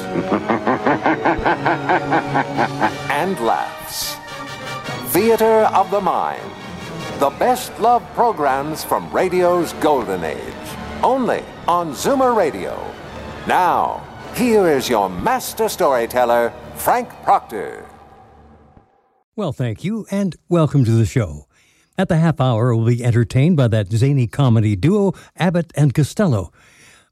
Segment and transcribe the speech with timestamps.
[3.10, 4.16] and laughs.
[5.12, 6.50] Theater of the Mind.
[7.18, 10.54] The best love programs from radio's golden age.
[11.02, 12.78] Only on Zoomer Radio.
[13.46, 17.86] Now, here is your master storyteller, Frank Proctor.
[19.34, 21.46] Well, thank you, and welcome to the show.
[21.98, 26.52] At the half hour, we'll be entertained by that zany comedy duo, Abbott and Costello.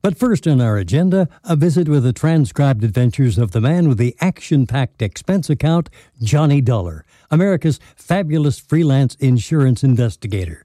[0.04, 3.96] But first on our agenda, a visit with the transcribed adventures of the man with
[3.96, 5.88] the action packed expense account,
[6.20, 10.63] Johnny Dollar, America's fabulous freelance insurance investigator.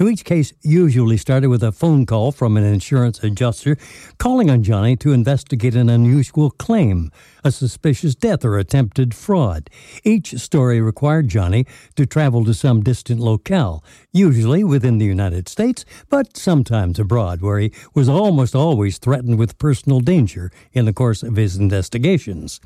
[0.00, 3.76] Each case usually started with a phone call from an insurance adjuster
[4.18, 7.10] calling on Johnny to investigate an unusual claim,
[7.42, 9.68] a suspicious death or attempted fraud.
[10.04, 13.82] Each story required Johnny to travel to some distant locale,
[14.12, 19.58] usually within the United States, but sometimes abroad, where he was almost always threatened with
[19.58, 22.60] personal danger in the course of his investigations.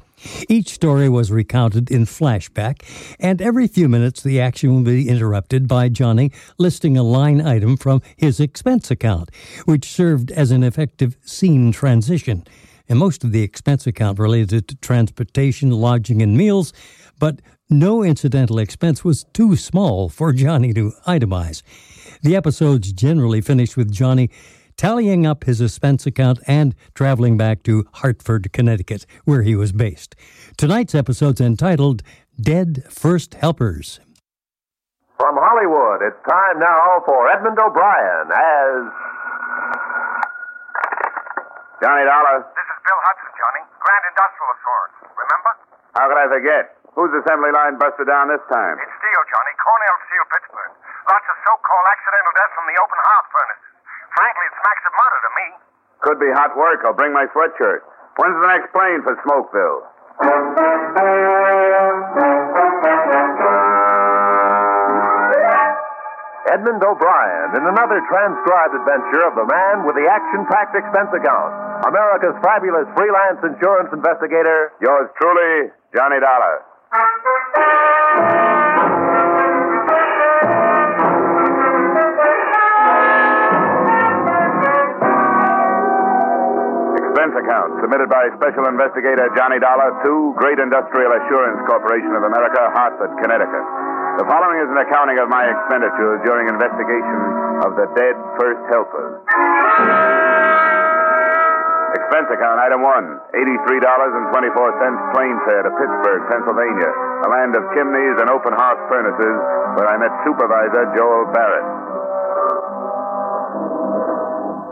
[0.48, 2.82] Each story was recounted in flashback,
[3.18, 7.76] and every few minutes the action would be interrupted by Johnny listing a line item
[7.76, 9.30] from his expense account,
[9.64, 12.44] which served as an effective scene transition.
[12.88, 16.72] And most of the expense account related to transportation, lodging, and meals,
[17.18, 21.62] but no incidental expense was too small for Johnny to itemize.
[22.22, 24.30] The episodes generally finished with Johnny
[24.82, 30.18] tallying up his expense account and traveling back to Hartford, Connecticut, where he was based.
[30.58, 32.02] Tonight's episode's entitled
[32.34, 34.02] Dead First Helpers.
[35.22, 38.90] From Hollywood, it's time now for Edmund O'Brien as.
[41.78, 42.42] Johnny Dollar.
[42.42, 43.62] This is Bill Hudson, Johnny.
[43.86, 44.94] Grand Industrial Assurance.
[45.14, 45.52] Remember?
[45.94, 46.74] How could I forget?
[46.98, 48.82] Whose assembly line busted down this time?
[48.82, 49.54] It's steel, Johnny.
[49.62, 50.74] Cornell Steel, Pittsburgh.
[51.06, 53.71] Lots of so-called accidental deaths from the open hearth furnaces.
[54.14, 55.46] Frankly, it smacks of murder to me.
[56.02, 56.84] Could be hot work.
[56.84, 57.80] I'll bring my sweatshirt.
[58.18, 59.88] When's the next plane for Smokeville?
[66.52, 71.86] Edmund O'Brien in another transcribed adventure of the man with the action packed expense account.
[71.88, 74.72] America's fabulous freelance insurance investigator.
[74.82, 76.60] Yours truly, Johnny Dollar.
[87.22, 92.58] Expense account submitted by Special Investigator Johnny Dollar to Great Industrial Assurance Corporation of America,
[92.74, 93.62] Hartford, Connecticut.
[94.18, 99.22] The following is an accounting of my expenditures during investigation of the dead first helpers.
[101.94, 103.22] Expense account item one,
[103.70, 106.90] $83.24 plane fare to Pittsburgh, Pennsylvania,
[107.22, 109.36] a land of chimneys and open hearth furnaces
[109.78, 111.91] where I met Supervisor Joel Barrett.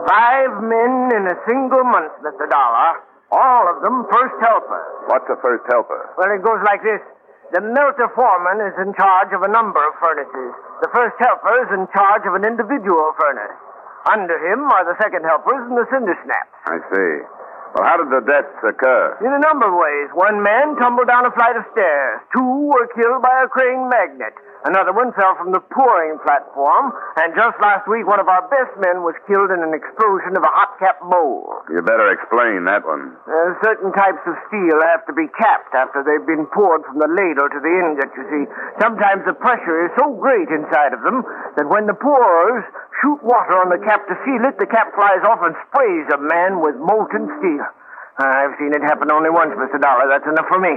[0.06, 2.48] Five men in a single month, Mr.
[2.48, 3.00] Dollar.
[3.30, 4.86] All of them first helpers.
[5.06, 6.10] What's a first helper?
[6.18, 6.98] Well, it goes like this.
[7.54, 10.50] The melter foreman is in charge of a number of furnaces.
[10.82, 13.54] The first helper is in charge of an individual furnace.
[14.10, 16.54] Under him are the second helpers and the cinder snaps.
[16.66, 17.12] I see.
[17.74, 19.14] Well, how did the deaths occur?
[19.22, 20.10] In a number of ways.
[20.18, 22.18] One man tumbled down a flight of stairs.
[22.34, 24.34] Two were killed by a crane magnet.
[24.66, 26.92] Another one fell from the pouring platform.
[27.16, 30.44] And just last week, one of our best men was killed in an explosion of
[30.44, 31.64] a hot cap mold.
[31.72, 33.16] You better explain that one.
[33.24, 37.08] Uh, certain types of steel have to be capped after they've been poured from the
[37.08, 38.44] ladle to the ingot, you see.
[38.82, 41.24] Sometimes the pressure is so great inside of them
[41.56, 42.66] that when the pourers
[43.00, 46.20] shoot water on the cap to seal it, the cap flies off and sprays a
[46.20, 47.59] man with molten steel.
[48.20, 49.80] I've seen it happen only once, Mr.
[49.80, 50.08] Dollar.
[50.08, 50.76] That's enough for me.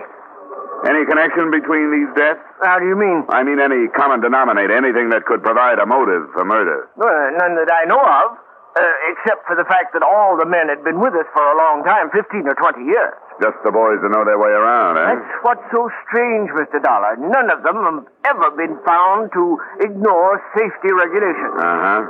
[0.87, 2.43] Any connection between these deaths?
[2.63, 3.23] How do you mean?
[3.31, 6.91] I mean, any common denominator, anything that could provide a motive for murder.
[6.99, 8.35] Well, none that I know of,
[8.75, 8.81] uh,
[9.15, 11.87] except for the fact that all the men had been with us for a long
[11.87, 13.15] time 15 or 20 years.
[13.39, 15.07] Just the boys that know their way around, eh?
[15.15, 16.83] That's what's so strange, Mr.
[16.83, 17.15] Dollar.
[17.15, 18.03] None of them have
[18.35, 21.63] ever been found to ignore safety regulations.
[21.63, 22.01] Uh huh.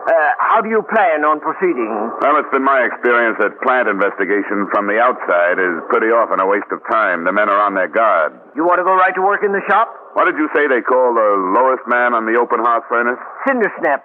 [0.00, 1.90] Uh, how do you plan on proceeding?
[2.22, 6.46] Well, it's been my experience that plant investigation from the outside is pretty often a
[6.48, 7.22] waste of time.
[7.28, 8.34] The men are on their guard.
[8.56, 9.92] You want to go right to work in the shop?
[10.14, 13.20] What did you say they call the lowest man on the open hearth furnace?
[13.46, 14.02] Cinder snap.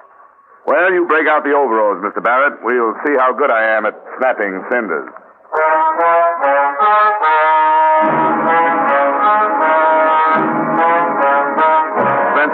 [0.65, 2.21] Well, you break out the overalls, Mr.
[2.21, 2.57] Barrett.
[2.65, 5.09] We'll see how good I am at snapping cinders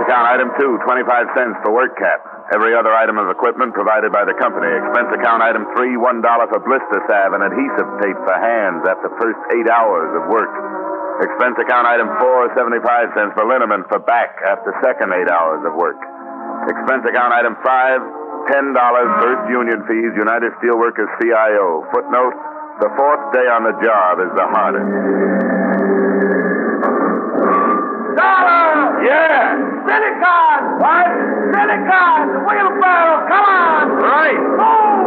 [0.09, 2.24] item two, 25 cents for work cap.
[2.56, 4.71] Every other item of equipment provided by the company.
[4.71, 9.38] Expense account item three, $1 for blister salve and adhesive tape for hands after first
[9.53, 10.50] eight hours of work.
[11.21, 12.81] Expense account item four, 75
[13.13, 16.00] cents for liniment for back after second eight hours of work.
[16.65, 18.01] Expense account item five,
[18.50, 18.74] $10
[19.21, 21.86] first union fees, United Steelworkers CIO.
[21.94, 22.33] Footnote,
[22.81, 26.31] the fourth day on the job is the hardest.
[30.81, 30.89] Silicon!
[30.89, 31.13] What?
[31.54, 32.33] Silicon!
[32.33, 33.28] The wheelbarrow!
[33.30, 34.01] Come on!
[34.01, 34.42] Right!
[34.42, 35.06] Move!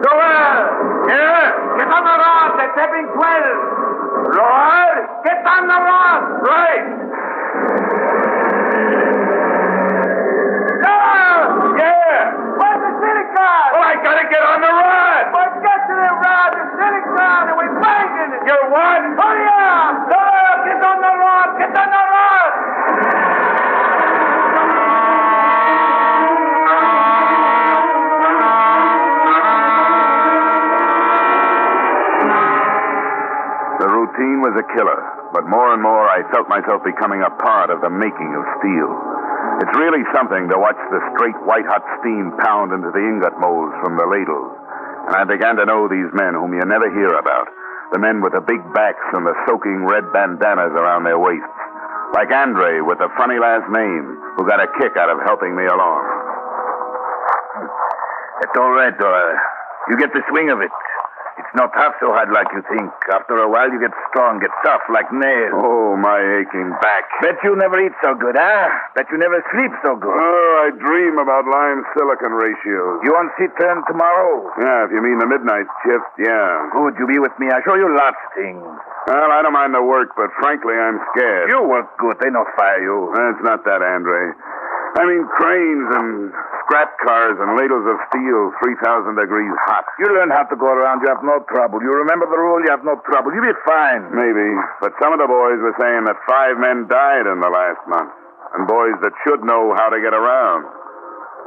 [0.00, 0.56] Joel!
[1.04, 1.52] Yeah!
[1.76, 2.48] Get on the rod!
[2.56, 3.20] They're tapping 12!
[4.40, 4.96] Rod?
[5.24, 6.20] Get on the rod!
[6.48, 6.86] Right!
[10.80, 11.76] Joel!
[11.76, 12.56] Yeah!
[12.56, 13.20] Where's the?
[13.30, 15.22] Well, oh, I gotta get on the rod!
[15.32, 16.50] Well, get to the rod!
[16.56, 17.52] The silicon!
[17.52, 18.48] And we're banging it!
[18.48, 19.00] You're what?
[19.12, 20.08] Hurry up!
[20.08, 20.29] Joel,
[34.50, 34.98] was a killer,
[35.30, 38.90] but more and more I felt myself becoming a part of the making of steel.
[39.62, 43.70] It's really something to watch the straight white hot steam pound into the ingot molds
[43.78, 44.50] from the ladles.
[45.06, 47.46] And I began to know these men whom you never hear about.
[47.94, 51.46] The men with the big backs and the soaking red bandanas around their waists.
[52.10, 55.62] Like Andre with the funny last name, who got a kick out of helping me
[55.62, 56.02] along.
[58.42, 59.38] It's all right, Doyle.
[59.90, 60.74] You get the swing of it.
[61.40, 62.92] It's not half so hard like you think.
[63.08, 65.56] After a while, you get strong, get tough like nails.
[65.56, 67.08] Oh, my aching back.
[67.24, 68.68] Bet you never eat so good, huh?
[68.92, 70.12] Bet you never sleep so good.
[70.12, 73.00] Oh, I dream about lime silicon ratios.
[73.02, 74.52] You on seat turn tomorrow?
[74.60, 76.68] Yeah, if you mean the midnight shift, yeah.
[76.76, 77.48] Good, you be with me.
[77.48, 78.60] I show you lots of things.
[79.08, 81.48] Well, I don't mind the work, but frankly, I'm scared.
[81.48, 82.20] You work good.
[82.20, 83.08] They not fire you.
[83.32, 84.36] It's not that, Andre.
[84.98, 86.34] I mean cranes and
[86.66, 89.86] scrap cars and ladles of steel 3,000 degrees hot.
[90.02, 91.00] You learn how to go around.
[91.02, 91.78] You have no trouble.
[91.82, 92.58] You remember the rule.
[92.62, 93.30] You have no trouble.
[93.30, 94.10] You'll be fine.
[94.10, 94.50] Maybe.
[94.82, 98.10] But some of the boys were saying that five men died in the last month.
[98.58, 100.66] And boys that should know how to get around.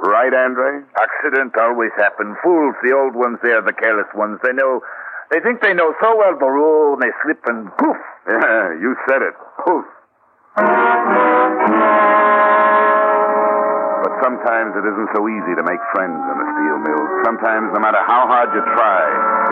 [0.07, 0.83] Right, Andre?
[0.99, 2.35] Accident always happen.
[2.43, 4.39] Fools, the old ones, they are the careless ones.
[4.43, 4.81] They know.
[5.31, 7.97] They think they know so well the rule, and they slip and poof.
[8.23, 9.35] Yeah, you said it.
[9.67, 9.83] Poof.
[14.43, 17.03] Sometimes it isn't so easy to make friends in a steel mill.
[17.23, 19.03] Sometimes, no matter how hard you try,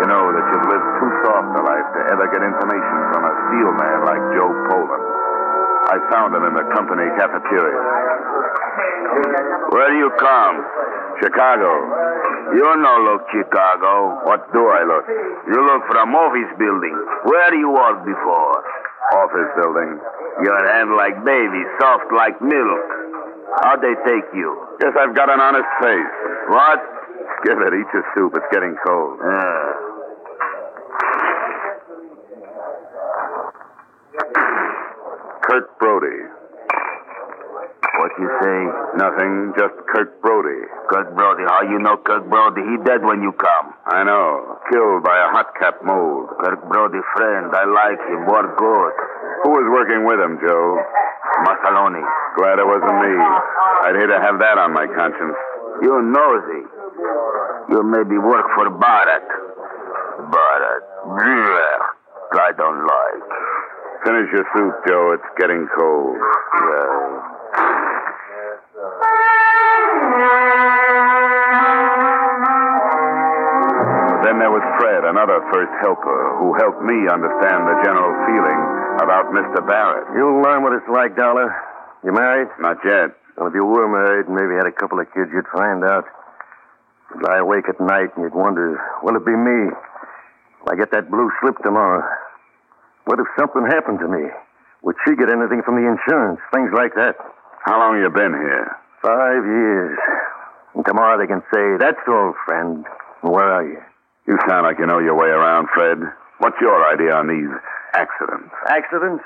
[0.04, 3.34] you know that you've lived too soft a life to ever get information from a
[3.48, 5.06] steel man like Joe Poland.
[5.96, 7.80] I found him in the company cafeteria.
[9.72, 10.60] Where do you come?
[11.24, 11.72] Chicago.
[12.52, 14.20] You no look Chicago.
[14.28, 15.08] What do I look?
[15.48, 16.96] You look from office building.
[17.32, 18.60] Where you work before?
[19.24, 20.04] Office building.
[20.44, 23.11] Your hand like baby, soft like milk.
[23.60, 24.50] How'd they take you?
[24.80, 26.14] Guess I've got an honest face.
[26.50, 26.80] What?
[27.44, 27.74] Give it.
[27.76, 28.34] Eat your soup.
[28.36, 29.20] It's getting cold.
[29.20, 29.72] Uh,
[35.44, 36.18] Kirk Brody.
[38.00, 38.60] what you say?
[38.98, 39.54] Nothing.
[39.58, 40.64] Just Kurt Brody.
[40.90, 41.44] Kurt Brody.
[41.48, 42.62] How you know Kurt Brody?
[42.62, 43.74] He dead when you come.
[43.86, 44.58] I know.
[44.72, 46.30] Killed by a hot cap mold.
[46.40, 47.52] Kurt Brody friend.
[47.54, 48.26] I like him.
[48.28, 48.94] Work good.
[49.44, 50.80] Who was working with him, Joe?
[51.48, 52.04] Masaloni.
[52.38, 53.14] Glad it wasn't me.
[53.88, 55.38] I'd hate to have that on my conscience.
[55.82, 56.64] You nosy.
[57.72, 59.26] You maybe work for Barat.
[60.30, 60.84] Barat.
[62.52, 63.24] I don't like.
[64.04, 65.16] Finish your soup, Joe.
[65.16, 66.18] It's getting cold.
[66.20, 67.22] Yeah.
[74.28, 79.34] Then there was Fred, another first helper, who helped me understand the general feeling about
[79.34, 79.66] Mr.
[79.66, 80.08] Barrett.
[80.16, 81.50] You'll learn what it's like, Dollar.
[82.04, 82.50] You married?
[82.60, 83.18] Not yet.
[83.38, 86.06] Well, if you were married and maybe had a couple of kids, you'd find out.
[87.10, 89.74] You'd lie awake at night and you'd wonder, will it be me?
[90.70, 92.06] I get that blue slip tomorrow,
[93.06, 94.30] what if something happened to me?
[94.84, 96.40] Would she get anything from the insurance?
[96.54, 97.18] Things like that.
[97.66, 98.78] How long you been here?
[99.02, 99.98] Five years.
[100.76, 102.86] And tomorrow they can say, that's all, friend.
[103.22, 103.82] Where are you?
[104.28, 105.98] You sound like you know your way around, Fred.
[106.40, 107.50] What's your idea on these
[107.94, 108.54] accidents?
[108.68, 109.24] Accidents?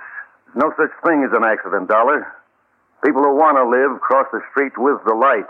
[0.55, 2.27] No such thing as an accident, Dollar.
[3.03, 5.47] People who want to live cross the street with the light.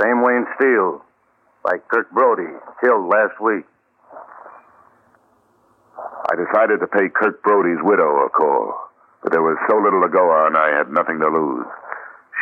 [0.00, 1.02] Same way in steel.
[1.64, 2.48] Like Kirk Brody,
[2.80, 3.64] killed last week.
[5.98, 8.74] I decided to pay Kirk Brody's widow a call,
[9.22, 11.66] but there was so little to go on, I had nothing to lose.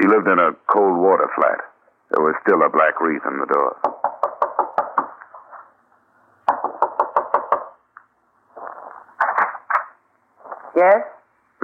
[0.00, 1.58] She lived in a cold water flat.
[2.10, 3.74] There was still a black wreath in the door.
[10.78, 11.02] Yes?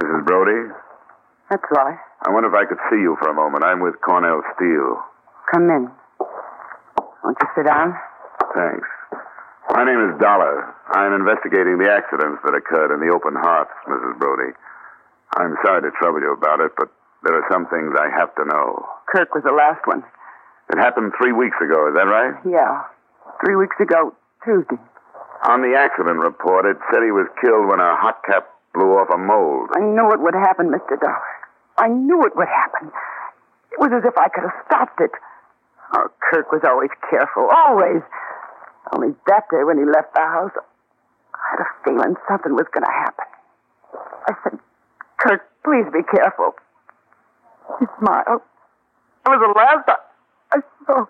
[0.03, 0.27] Mrs.
[0.27, 0.75] Brody,
[1.49, 1.95] That's right.
[2.27, 3.63] I wonder if I could see you for a moment.
[3.63, 4.99] I'm with Cornell Steel.
[5.55, 5.87] Come in.
[7.23, 7.95] Won't you sit down?
[8.51, 8.83] Thanks.
[9.71, 10.67] My name is Dollar.
[10.91, 14.19] I'm investigating the accidents that occurred in the open hearths, Mrs.
[14.19, 14.51] Brody.
[15.39, 16.91] I'm sorry to trouble you about it, but
[17.23, 18.83] there are some things I have to know.
[19.15, 20.03] Kirk was the last one.
[20.75, 22.35] It happened three weeks ago, is that right?
[22.43, 22.83] Yeah.
[23.39, 24.11] Three weeks ago,
[24.43, 24.75] Tuesday.
[25.47, 29.07] On the accident report, it said he was killed when a hot cap blew off
[29.09, 29.71] a mold.
[29.71, 30.99] I knew it would happen, Mr.
[30.99, 31.31] Dollar.
[31.79, 32.91] I knew it would happen.
[33.71, 35.11] It was as if I could have stopped it.
[35.95, 37.47] Oh, Kirk was always careful.
[37.47, 38.03] Always.
[38.91, 40.55] Only that day when he left the house,
[41.33, 43.25] I had a feeling something was going to happen.
[44.27, 44.59] I said,
[45.17, 46.55] Kirk, please be careful.
[47.79, 48.43] He smiled.
[49.25, 49.97] It was the last I,
[50.53, 51.05] I saw.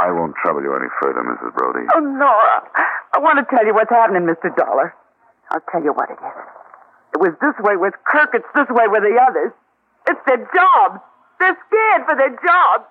[0.00, 1.54] I won't trouble you any further, Mrs.
[1.54, 1.86] Brody.
[1.94, 2.56] Oh, Nora.
[3.14, 4.54] I want to tell you what's happening, Mr.
[4.56, 4.94] Dollar.
[5.50, 6.46] I'll tell you what it is.
[7.14, 9.52] It was this way with Kirk, it's this way with the others.
[10.08, 11.00] It's their jobs.
[11.40, 12.86] They're scared for their jobs.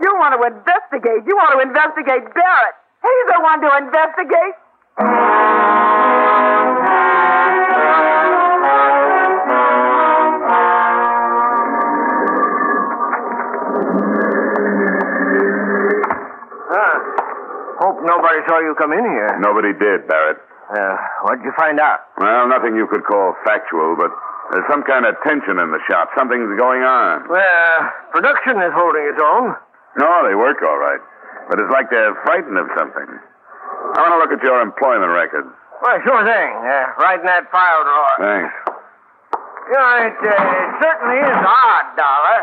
[0.00, 2.76] You want to investigate, you want to investigate Barrett.
[3.02, 4.56] He's the one to investigate.
[16.70, 16.98] Huh.
[17.80, 19.38] Hope nobody saw you come in here.
[19.40, 20.29] Nobody did, Barrett.
[20.70, 20.96] Uh,
[21.26, 22.06] what'd you find out?
[22.18, 24.10] Well, nothing you could call factual, but
[24.54, 26.10] there's some kind of tension in the shop.
[26.16, 27.26] Something's going on.
[27.26, 27.74] Well,
[28.14, 29.54] production is holding its own.
[29.98, 31.02] No, they work all right.
[31.50, 33.08] But it's like they're frightened of something.
[33.10, 35.46] I want to look at your employment record.
[35.82, 36.50] Well, sure thing.
[36.62, 38.14] Uh, right in that file drawer.
[38.22, 38.54] Thanks.
[39.70, 42.40] You know, it, uh, it certainly is odd, Dollar.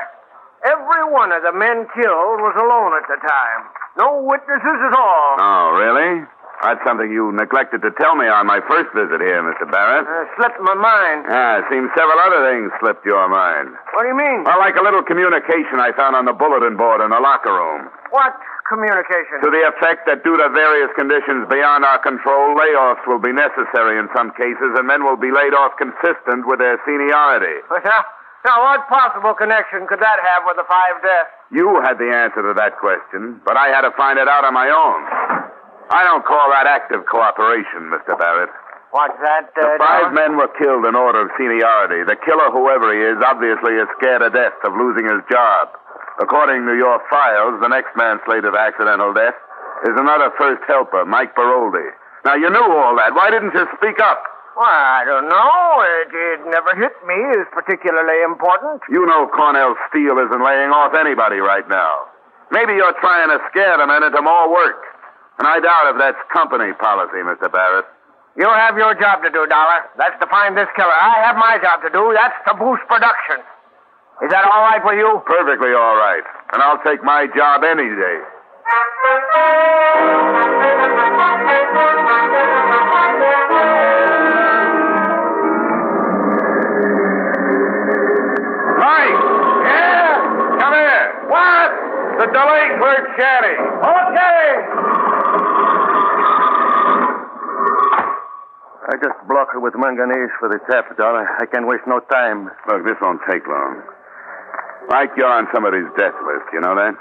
[0.67, 3.61] Every one of the men killed was alone at the time.
[3.95, 5.35] No witnesses at all.
[5.39, 6.27] Oh, really?
[6.63, 9.69] That's something you neglected to tell me on my first visit here, Mr.
[9.69, 10.09] Barrett.
[10.09, 11.29] Uh, slipped my mind.
[11.29, 13.77] Ah, it seems several other things slipped your mind.
[13.93, 14.41] What do you mean?
[14.41, 17.93] Well, like a little communication I found on the bulletin board in the locker room.
[18.09, 18.33] What
[18.65, 19.45] communication?
[19.45, 24.01] To the effect that due to various conditions beyond our control, layoffs will be necessary
[24.01, 27.61] in some cases, and men will be laid off consistent with their seniority.
[27.85, 28.01] Now,
[28.45, 31.35] now, what possible connection could that have with the five deaths?
[31.51, 34.53] You had the answer to that question, but I had to find it out on
[34.53, 34.99] my own.
[35.89, 38.17] I don't call that active cooperation, Mr.
[38.19, 38.49] Barrett.
[38.91, 40.15] What's that, uh, The five Dollar?
[40.15, 42.03] men were killed in order of seniority.
[42.07, 45.69] The killer, whoever he is, obviously is scared to death of losing his job.
[46.19, 49.35] According to your files, the next man slated for accidental death
[49.85, 51.87] is another first helper, Mike Baroldi.
[52.25, 53.13] Now, you knew all that.
[53.13, 54.23] Why didn't you speak up?
[54.57, 55.53] Well, I don't know.
[56.01, 58.81] It, it never hit me as particularly important.
[58.89, 62.09] You know Cornell Steel isn't laying off anybody right now.
[62.49, 64.81] Maybe you're trying to scare the men into more work.
[65.37, 67.51] And I doubt if that's company policy, Mr.
[67.51, 67.85] Barrett.
[68.37, 69.89] You have your job to do, Dollar.
[69.97, 70.93] That's to find this killer.
[70.93, 72.13] I have my job to do.
[72.13, 73.41] That's to boost production.
[74.25, 75.21] Is that all right with you?
[75.25, 76.25] Perfectly all right.
[76.53, 78.17] And I'll take my job any day.
[88.77, 89.21] Mike!
[89.65, 90.13] Yeah?
[90.61, 91.05] Come here.
[91.29, 91.69] What?
[92.21, 93.55] The delay clerk shanty.
[93.81, 95.16] Okay.
[98.87, 101.27] I just block her with manganese for the tap, Dollar.
[101.27, 102.47] I can't waste no time.
[102.71, 103.83] Look, this won't take long.
[104.87, 106.47] Mike, you're on somebody's death list.
[106.55, 106.95] You know that?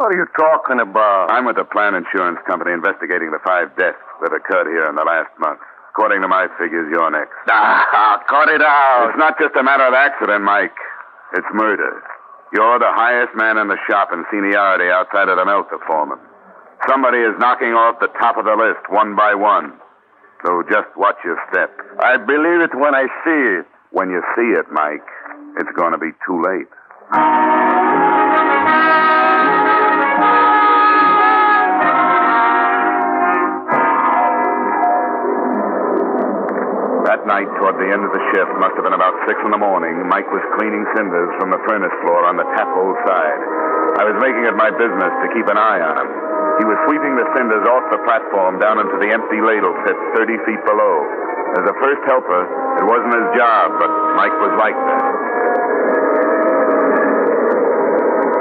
[0.00, 1.28] What are you talking about?
[1.28, 5.04] I'm with the Plan Insurance Company investigating the five deaths that occurred here in the
[5.04, 5.60] last month.
[5.92, 7.34] According to my figures, you're next.
[7.50, 9.10] Ah, cut it out.
[9.10, 10.76] It's not just a matter of accident, Mike.
[11.34, 12.00] It's murder.
[12.54, 16.18] You're the highest man in the shop in seniority outside of the Melter foreman.
[16.88, 19.76] Somebody is knocking off the top of the list one by one.
[20.44, 21.70] So just watch your step.
[21.98, 23.66] I believe it when I see it.
[23.90, 25.06] When you see it, Mike,
[25.58, 26.68] it's going to be too late.
[37.08, 39.58] That night, toward the end of the shift, must have been about six in the
[39.58, 43.40] morning, Mike was cleaning cinders from the furnace floor on the tap hole side.
[43.98, 46.27] I was making it my business to keep an eye on him.
[46.58, 50.42] He was sweeping the cinders off the platform down into the empty ladle pit 30
[50.42, 51.06] feet below.
[51.54, 52.42] As a first helper,
[52.82, 55.04] it wasn't his job, but Mike was like that.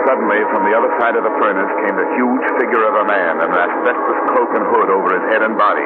[0.10, 3.38] Suddenly, from the other side of the furnace came the huge figure of a man
[3.38, 5.86] in an asbestos cloak and hood over his head and body.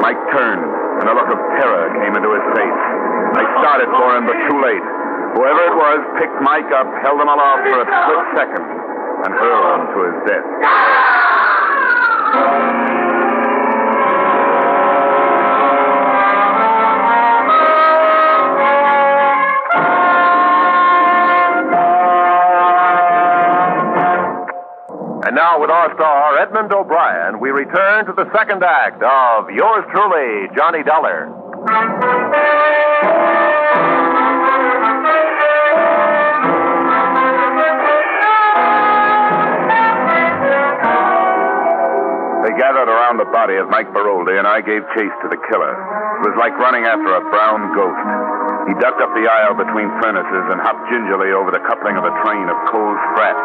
[0.00, 2.80] Mike turned, and a look of terror came into his face.
[3.36, 4.86] I started for him, but too late.
[5.36, 9.66] Whoever it was picked Mike up, held him aloft for a split second, and hurled
[9.76, 11.25] him to his death
[25.36, 30.48] now with our star, Edmund O'Brien, we return to the second act of Yours Truly,
[30.56, 32.25] Johnny Dollar.
[42.56, 45.72] Gathered around the body of Mike Baroldi, and I gave chase to the killer.
[45.72, 48.04] It was like running after a brown ghost.
[48.68, 52.12] He ducked up the aisle between furnaces and hopped gingerly over the coupling of a
[52.24, 53.36] train of coal scrap.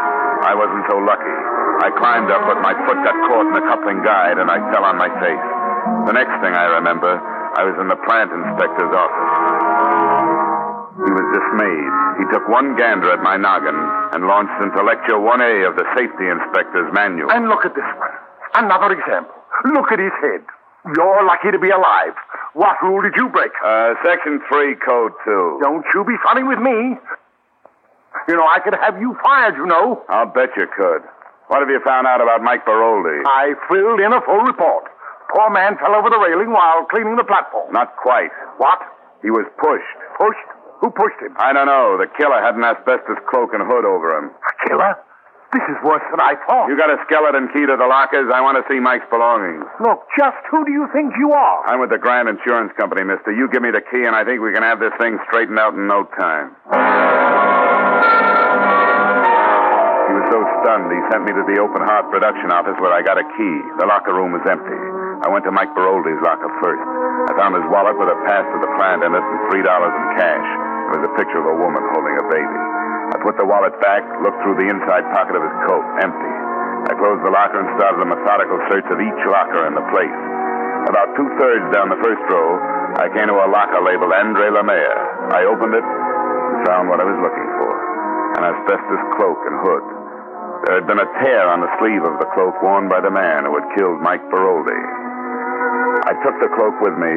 [0.42, 1.36] I wasn't so lucky.
[1.86, 4.84] I climbed up, but my foot got caught in the coupling guide, and I fell
[4.88, 5.46] on my face.
[6.10, 7.22] The next thing I remember,
[7.58, 9.32] I was in the plant inspector's office.
[11.02, 11.94] He was dismayed.
[12.22, 13.74] He took one gander at my noggin
[14.14, 17.32] and launched into Lecture 1A of the Safety Inspector's Manual.
[17.32, 17.88] And look at this.
[18.56, 19.36] Another example.
[19.74, 20.42] Look at his head.
[20.96, 22.16] You're lucky to be alive.
[22.54, 23.52] What rule did you break?
[23.64, 25.60] Uh, Section 3, Code 2.
[25.62, 26.98] Don't you be funny with me.
[28.28, 30.04] You know, I could have you fired, you know.
[30.10, 31.02] I'll bet you could.
[31.48, 33.24] What have you found out about Mike Baroldi?
[33.26, 34.86] I filled in a full report.
[35.36, 37.72] Poor man fell over the railing while cleaning the platform.
[37.72, 38.32] Not quite.
[38.58, 38.80] What?
[39.22, 39.96] He was pushed.
[40.18, 40.48] Pushed?
[40.82, 41.36] Who pushed him?
[41.38, 41.96] I don't know.
[42.02, 44.32] The killer had an asbestos cloak and hood over him.
[44.34, 44.98] A killer?
[45.52, 46.72] This is worse than I thought.
[46.72, 48.32] You got a skeleton key to the lockers?
[48.32, 49.68] I want to see Mike's belongings.
[49.84, 51.68] Look, just who do you think you are?
[51.68, 53.36] I'm with the Grand Insurance Company, mister.
[53.36, 55.76] You give me the key, and I think we can have this thing straightened out
[55.76, 56.56] in no time.
[60.08, 63.04] He was so stunned, he sent me to the open hearth production office where I
[63.04, 63.56] got a key.
[63.76, 64.80] The locker room was empty.
[65.24, 66.80] I went to Mike Baroldi's locker first.
[67.28, 70.06] I found his wallet with a pass to the plant in it and $3 in
[70.16, 70.48] cash.
[70.96, 72.81] There was a picture of a woman holding a baby.
[73.12, 76.34] I put the wallet back, looked through the inside pocket of his coat, empty.
[76.90, 80.20] I closed the locker and started a methodical search of each locker in the place.
[80.90, 82.50] About two thirds down the first row,
[82.98, 85.00] I came to a locker labeled Andre Lemaire.
[85.30, 87.72] I opened it and found what I was looking for
[88.40, 89.86] an asbestos cloak and hood.
[90.66, 93.46] There had been a tear on the sleeve of the cloak worn by the man
[93.46, 94.82] who had killed Mike Baroldi.
[96.08, 97.14] I took the cloak with me,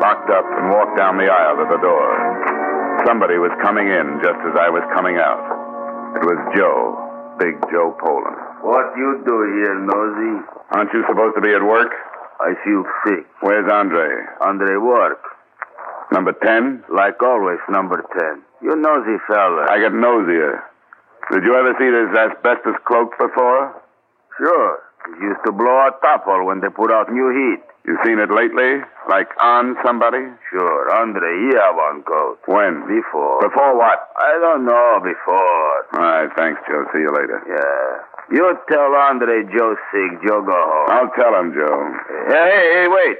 [0.00, 2.65] locked up, and walked down the aisle to the door.
[3.06, 5.38] Somebody was coming in just as I was coming out.
[6.18, 6.98] It was Joe,
[7.38, 8.34] Big Joe Poland.
[8.66, 10.42] What you do here, Nosy?
[10.74, 11.94] Aren't you supposed to be at work?
[12.42, 13.24] I feel sick.
[13.46, 14.10] Where's Andre?
[14.42, 15.22] Andre work.
[16.10, 16.82] Number 10?
[16.90, 18.42] Like always, number 10.
[18.62, 19.70] You nosy fella.
[19.70, 20.66] I get nosier.
[21.30, 23.82] Did you ever see this asbestos cloak before?
[24.38, 24.82] Sure.
[25.14, 27.62] It used to blow out topple when they put out new heat.
[27.86, 28.82] You seen it lately?
[29.08, 30.26] Like on somebody?
[30.50, 30.90] Sure.
[30.90, 32.42] Andre, he have one coat.
[32.46, 32.82] When?
[32.90, 33.38] Before.
[33.38, 34.10] Before what?
[34.18, 34.98] I don't know.
[34.98, 35.86] Before.
[35.94, 36.84] All right, thanks, Joe.
[36.92, 37.38] See you later.
[37.46, 38.34] Yeah.
[38.34, 40.18] You tell Andre Joe sick.
[40.26, 40.90] Joe go home.
[40.90, 41.94] I'll tell him, Joe.
[42.26, 43.18] Hey, hey, hey, wait.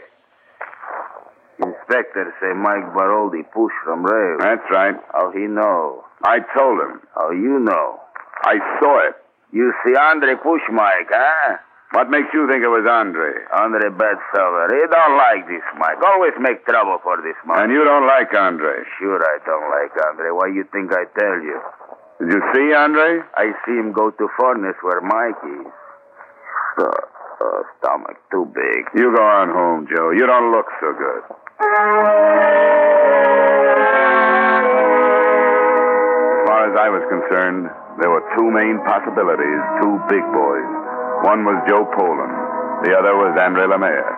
[1.63, 4.37] Inspector say Mike Baroldi pushed from rail.
[4.41, 4.97] That's right.
[5.13, 6.05] How he know?
[6.25, 7.01] I told him.
[7.15, 8.01] How you know?
[8.43, 9.15] I saw it.
[9.53, 11.57] You see Andre push Mike, huh?
[11.95, 13.31] What makes you think it was Andre?
[13.55, 14.67] Andre bad fella.
[14.75, 16.03] He don't like this Mike.
[16.03, 17.63] Always make trouble for this Mike.
[17.63, 18.83] And you don't like Andre?
[18.99, 20.31] Sure I don't like Andre.
[20.35, 21.59] Why you think I tell you?
[22.21, 23.23] Did you see Andre?
[23.39, 25.67] I see him go to furnace where Mike is.
[26.83, 28.83] Uh, stomach too big.
[28.99, 30.11] You go on home, Joe.
[30.11, 31.23] You don't look so good.
[35.07, 37.71] As far as I was concerned,
[38.01, 40.96] there were two main possibilities, two big boys.
[41.25, 42.35] One was Joe Poland.
[42.85, 44.13] The other was Andre Lemaire.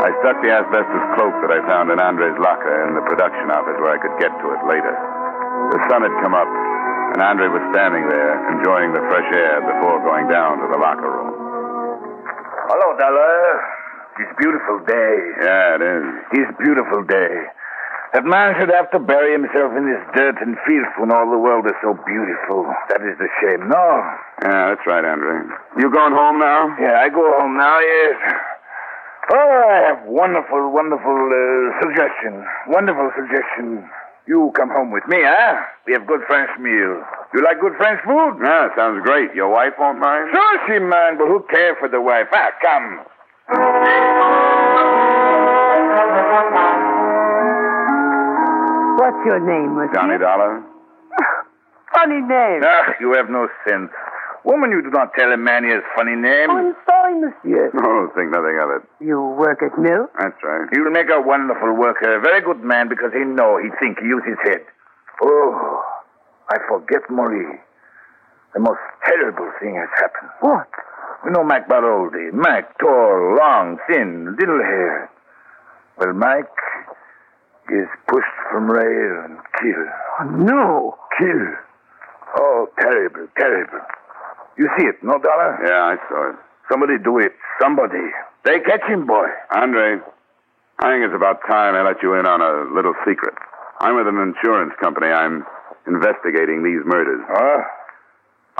[0.00, 3.76] I stuck the asbestos cloak that I found in Andre's locker in the production office
[3.78, 4.94] where I could get to it later.
[5.76, 6.48] The sun had come up,
[7.14, 11.06] and Andre was standing there, enjoying the fresh air before going down to the locker
[11.06, 11.30] room.
[12.66, 13.60] Hello, Dollar.
[14.18, 15.14] It's beautiful day.
[15.46, 16.04] Yeah, it is.
[16.42, 17.32] It's beautiful day.
[18.12, 21.40] That man should have to bury himself in this dirt and filth when all the
[21.40, 22.68] world is so beautiful.
[22.92, 23.84] That is the shame, no?
[24.44, 25.48] Yeah, that's right, Andre.
[25.80, 26.76] You going home now?
[26.76, 28.16] Yeah, I go home now, yes.
[29.32, 32.44] Oh, I have wonderful, wonderful uh, suggestion.
[32.68, 33.88] Wonderful suggestion.
[34.28, 35.64] You come home with me, huh?
[35.86, 37.00] We have good French meal.
[37.32, 38.44] You like good French food?
[38.44, 39.32] Yeah, sounds great.
[39.32, 40.28] Your wife won't mind?
[40.36, 42.28] Sure she mind, but who cares for the wife?
[42.28, 43.08] Ah, come.
[49.22, 49.94] What's your name, monsieur?
[49.94, 50.66] Johnny Dollar?
[51.94, 52.58] Funny name.
[52.66, 53.90] Ah, you have no sense.
[54.42, 56.50] Woman, you do not tell a man he has funny name.
[56.50, 57.70] I'm sorry, monsieur.
[57.70, 58.82] No, think nothing of it.
[58.98, 60.10] You work at mill?
[60.18, 60.66] That's right.
[60.74, 64.00] He will make a wonderful worker, a very good man, because he know, he think,
[64.02, 64.66] he use his head.
[65.22, 65.84] Oh,
[66.50, 67.60] I forget Marie.
[68.54, 70.32] The most terrible thing has happened.
[70.40, 70.66] What?
[71.24, 72.34] You know Mac Baroldi.
[72.34, 75.08] Mac, tall, long, thin, little hair.
[75.96, 76.50] Well, Mike
[77.70, 79.88] is pushed from rail and killed.
[80.20, 80.98] Oh, no.
[81.18, 81.56] Killed.
[82.38, 83.80] Oh, terrible, terrible.
[84.56, 85.58] You see it, no, Dollar?
[85.64, 86.36] Yeah, I saw it.
[86.70, 87.32] Somebody do it.
[87.60, 88.10] Somebody.
[88.44, 89.26] They catch him, boy.
[89.54, 90.00] Andre,
[90.78, 93.34] I think it's about time I let you in on a little secret.
[93.80, 95.08] I'm with an insurance company.
[95.08, 95.44] I'm
[95.86, 97.20] investigating these murders.
[97.28, 97.62] Huh?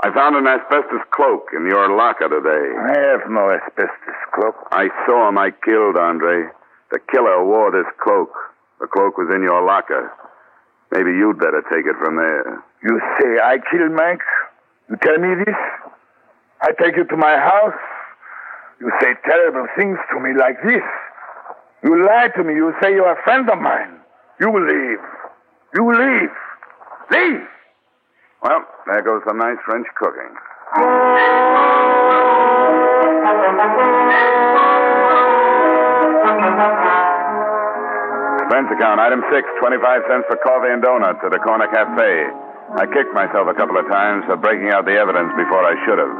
[0.03, 2.65] I found an asbestos cloak in your locker today.
[2.75, 4.55] I have no asbestos cloak.
[4.71, 6.49] I saw him I killed, Andre.
[6.91, 8.29] The killer wore this cloak.
[8.83, 10.11] The cloak was in your locker.
[10.91, 12.61] Maybe you'd better take it from there.
[12.83, 14.25] You say I killed Max?
[14.89, 15.55] You tell me this?
[16.59, 17.79] I take you to my house.
[18.81, 20.83] You say terrible things to me like this.
[21.81, 22.55] You lie to me.
[22.55, 24.01] You say you're a friend of mine.
[24.41, 24.99] You leave.
[25.75, 26.35] You leave.
[27.09, 27.47] Leave.
[28.43, 30.35] Well, there goes some nice French cooking.
[38.53, 42.29] Expense account, item six, 25 cents for coffee and donuts at the corner cafe.
[42.77, 45.97] I kicked myself a couple of times for breaking out the evidence before I should
[45.97, 46.13] have.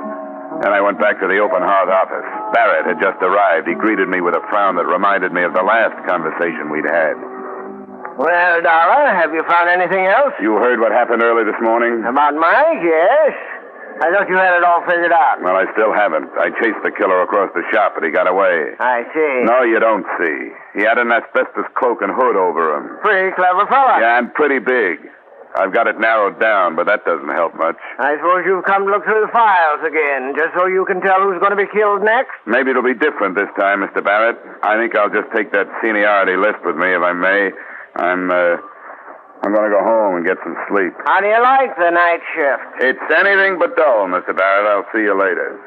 [0.65, 2.25] Then I went back to the open hearth office.
[2.57, 3.69] Barrett had just arrived.
[3.69, 7.13] He greeted me with a frown that reminded me of the last conversation we'd had.
[8.17, 10.33] Well, Dollar, have you found anything else?
[10.41, 12.01] You heard what happened early this morning?
[12.01, 13.62] About Mike, yes.
[14.03, 15.39] I thought you had it all figured out.
[15.39, 16.27] Well, I still haven't.
[16.35, 18.75] I chased the killer across the shop, but he got away.
[18.75, 19.33] I see.
[19.47, 20.51] No, you don't see.
[20.75, 22.99] He had an asbestos cloak and hood over him.
[22.99, 23.95] Pretty clever fellow.
[24.03, 24.99] Yeah, and pretty big.
[25.55, 27.77] I've got it narrowed down, but that doesn't help much.
[28.01, 31.21] I suppose you've come to look through the files again, just so you can tell
[31.21, 32.33] who's going to be killed next?
[32.49, 34.03] Maybe it'll be different this time, Mr.
[34.03, 34.35] Barrett.
[34.65, 37.53] I think I'll just take that seniority list with me, if I may.
[37.95, 38.57] I'm, uh,
[39.43, 40.93] I'm going to go home and get some sleep.
[41.05, 42.63] How do you like the night shift?
[42.79, 44.31] It's anything but dull, Mr.
[44.35, 44.67] Barrett.
[44.71, 45.59] I'll see you later.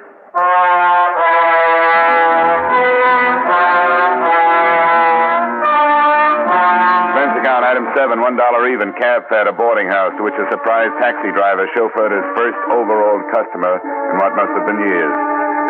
[6.06, 10.46] Expense account, item seven, one dollar even cab fare to boarding house, to which a
[10.52, 15.14] surprised taxi driver chauffeured his first overall customer in what must have been years.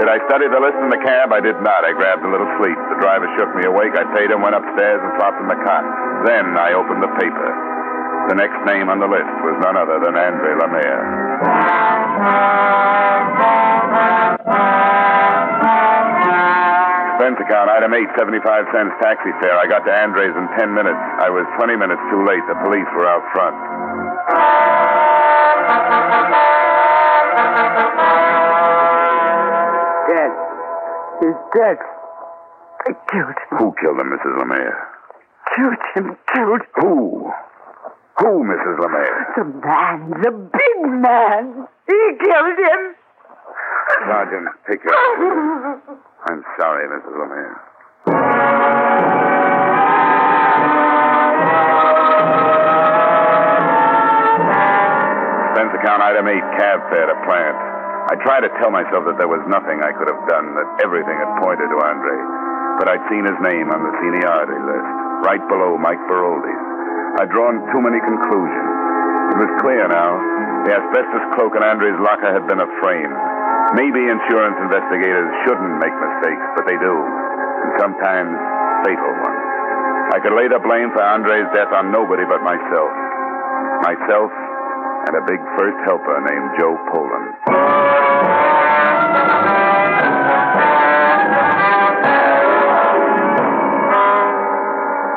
[0.03, 1.33] Did I study the list in the cab?
[1.33, 1.87] I did not.
[1.87, 2.77] I grabbed a little sleep.
[2.93, 3.97] The driver shook me awake.
[3.97, 5.85] I paid him, went upstairs, and flopped in the cot.
[6.29, 7.76] Then I opened the paper.
[8.29, 11.27] The next name on the list was none other than Andre Lemire.
[17.17, 18.43] Expense account, item eight, 75
[18.75, 19.57] cents taxi fare.
[19.59, 20.99] I got to Andre's in 10 minutes.
[21.19, 22.43] I was 20 minutes too late.
[22.47, 23.57] The police were out front.
[30.07, 30.33] Dead.
[31.21, 31.79] He's dead.
[32.87, 33.59] I killed him.
[33.59, 34.39] Who killed him, Mrs.
[34.39, 34.77] Lemire?
[35.57, 36.17] Killed him.
[36.35, 37.33] Killed Who?
[38.19, 38.79] Who, Mrs.
[38.79, 39.35] Lemire?
[39.37, 40.11] the man.
[40.23, 41.67] The big man.
[41.87, 42.95] He killed him.
[44.09, 44.95] Sergeant, take care.
[46.29, 47.13] I'm sorry, Mrs.
[47.13, 47.57] Lemire.
[54.47, 57.57] Expense account item eight, cab fare to plant.
[58.13, 61.17] I tried to tell myself that there was nothing I could have done, that everything
[61.17, 62.17] had pointed to Andre.
[62.79, 64.91] But I'd seen his name on the seniority list,
[65.25, 66.76] right below Mike Baroldi's.
[67.21, 68.73] I'd drawn too many conclusions.
[69.33, 70.21] It was clear now.
[70.69, 73.13] The asbestos cloak in Andre's locker had been a frame.
[73.75, 76.95] Maybe insurance investigators shouldn't make mistakes, but they do.
[76.95, 78.35] And sometimes
[78.87, 79.47] fatal ones.
[80.15, 82.93] I could lay the blame for Andre's death on nobody but myself.
[83.83, 84.31] Myself
[85.09, 87.35] and a big first helper named Joe Poland.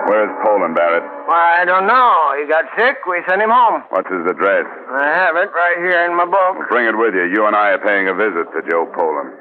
[0.09, 1.18] Where's Poland, Barrett?
[1.29, 2.33] Why, I don't know.
[2.41, 3.05] He got sick.
[3.05, 3.83] We sent him home.
[3.93, 4.65] What's his address?
[4.89, 6.57] I have it right here in my book.
[6.57, 7.29] Well, bring it with you.
[7.29, 9.37] You and I are paying a visit to Joe Poland.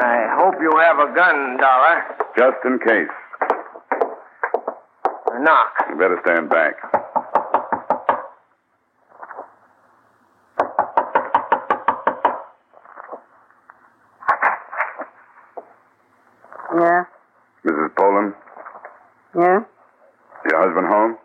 [0.00, 2.04] I hope you have a gun, Dollar.
[2.38, 3.12] Just in case.
[5.40, 5.72] Knock.
[5.90, 6.95] You better stand back.
[16.76, 17.04] Yeah?
[17.64, 17.90] Mrs.
[17.96, 18.34] Poland,
[19.34, 19.60] Yeah?
[20.50, 21.16] your husband home?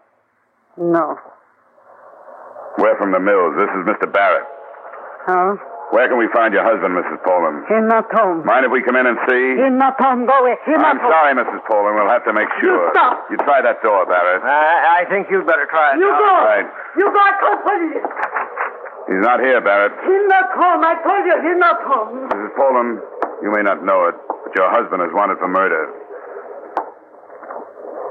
[0.78, 1.20] No.
[2.78, 3.54] We're from the mills.
[3.60, 4.08] This is Mr.
[4.12, 4.48] Barrett.
[5.28, 5.54] Huh?
[5.92, 7.20] Where can we find your husband, Mrs.
[7.28, 7.68] Poland?
[7.68, 8.48] He's not home.
[8.48, 9.60] Mind if we come in and see?
[9.60, 10.24] He's not home.
[10.26, 10.56] Go away.
[10.64, 11.12] He's I'm not home.
[11.12, 11.60] sorry, Mrs.
[11.68, 12.00] Poland.
[12.00, 12.72] We'll have to make sure.
[12.88, 13.28] You stop.
[13.30, 14.40] You try that door, Barrett.
[14.42, 16.00] I, I think you'd better try it.
[16.00, 16.24] You Dollar.
[16.24, 16.48] go.
[16.48, 16.68] Right.
[16.96, 17.20] You go.
[17.20, 18.08] I call police.
[19.12, 19.92] He's not here, Barrett.
[20.00, 20.80] He's not home.
[20.88, 22.32] I told you he's not home.
[22.32, 22.56] Mrs.
[22.56, 22.92] Poland,
[23.44, 24.16] you may not know it,
[24.52, 25.88] but your husband is wanted for murder.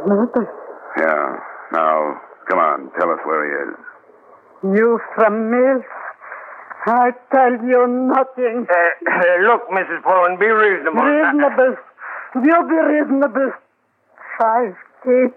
[0.07, 0.49] Mother,
[0.97, 1.37] Yeah.
[1.73, 2.91] Now, come on.
[2.99, 3.77] Tell us where he is.
[4.77, 5.85] you from Mills?
[6.87, 8.67] I tell you nothing.
[8.67, 10.03] Uh, uh, look, Mrs.
[10.03, 11.03] Poland, be reasonable.
[11.03, 11.77] Reasonable.
[12.37, 13.53] You be reasonable.
[14.39, 14.75] Five,
[15.07, 15.37] eight,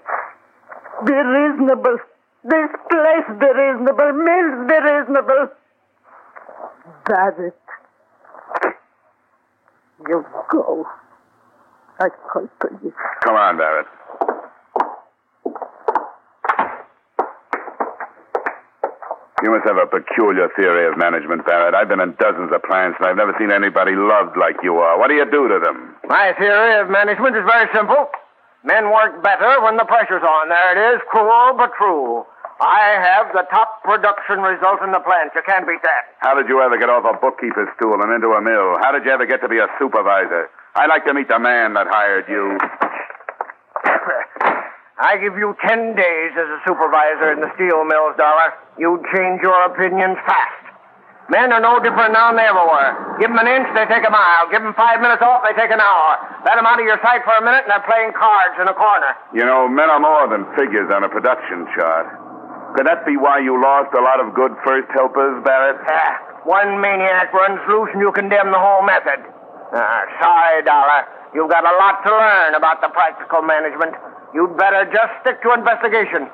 [1.06, 1.98] Be reasonable.
[2.46, 4.14] This place be reasonable.
[4.14, 5.50] Mills be reasonable.
[7.06, 7.63] Barrett.
[10.08, 10.86] You go.
[12.00, 12.94] I call police.
[13.24, 13.88] Come on, Barrett.
[19.44, 21.76] You must have a peculiar theory of management, Barrett.
[21.76, 24.98] I've been in dozens of plants, and I've never seen anybody loved like you are.
[24.98, 25.96] What do you do to them?
[26.08, 28.08] My theory of management is very simple.
[28.64, 30.48] Men work better when the pressure's on.
[30.48, 32.24] There it is, cruel but true.
[32.62, 35.32] I have the top production result in the plant.
[35.36, 36.14] You can't beat that.
[36.20, 38.78] How did you ever get off a bookkeeper's stool and into a mill?
[38.80, 40.50] How did you ever get to be a supervisor?
[40.76, 42.58] I'd like to meet the man that hired you.
[45.04, 48.54] I give you ten days as a supervisor in the steel mills, Dollar.
[48.78, 50.64] You'd change your opinions fast.
[51.30, 53.18] Men are no different now than they ever were.
[53.18, 54.52] Give them an inch, they take a mile.
[54.52, 56.20] Give them five minutes off, they take an hour.
[56.46, 58.76] Let them out of your sight for a minute, and they're playing cards in a
[58.76, 59.16] corner.
[59.34, 62.33] You know, men are more than figures on a production chart.
[62.74, 65.78] Could that be why you lost a lot of good first helpers, Barrett?
[65.86, 69.22] Ah, one maniac runs loose, and you condemn the whole method.
[69.78, 71.06] Ah, sorry, Dollar.
[71.38, 73.94] You've got a lot to learn about the practical management.
[74.34, 76.26] You'd better just stick to investigation.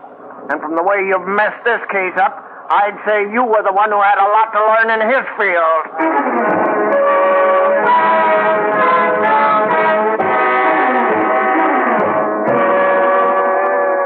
[0.47, 2.39] And from the way you've messed this case up,
[2.71, 5.83] I'd say you were the one who had a lot to learn in his field.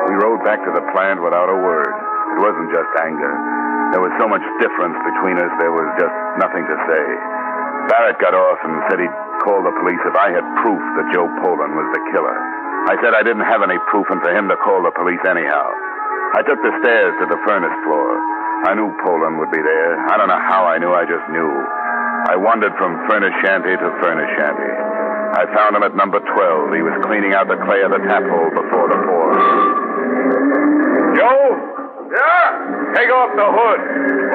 [0.09, 2.02] We rode back to the plant without a word.
[2.33, 3.33] It wasn't just anger.
[3.93, 7.05] There was so much difference between us, there was just nothing to say.
[7.93, 11.29] Barrett got off and said he'd call the police if I had proof that Joe
[11.45, 12.37] Poland was the killer.
[12.89, 15.67] I said I didn't have any proof and for him to call the police anyhow.
[16.33, 18.09] I took the stairs to the furnace floor.
[18.65, 19.93] I knew Poland would be there.
[20.09, 21.51] I don't know how I knew, I just knew.
[22.33, 24.71] I wandered from furnace shanty to furnace shanty.
[25.37, 26.73] I found him at number 12.
[26.73, 29.29] He was cleaning out the clay of the tap hole before the pour.
[31.19, 31.72] Joe?
[32.13, 32.93] Yeah?
[32.93, 33.79] Take off the hood.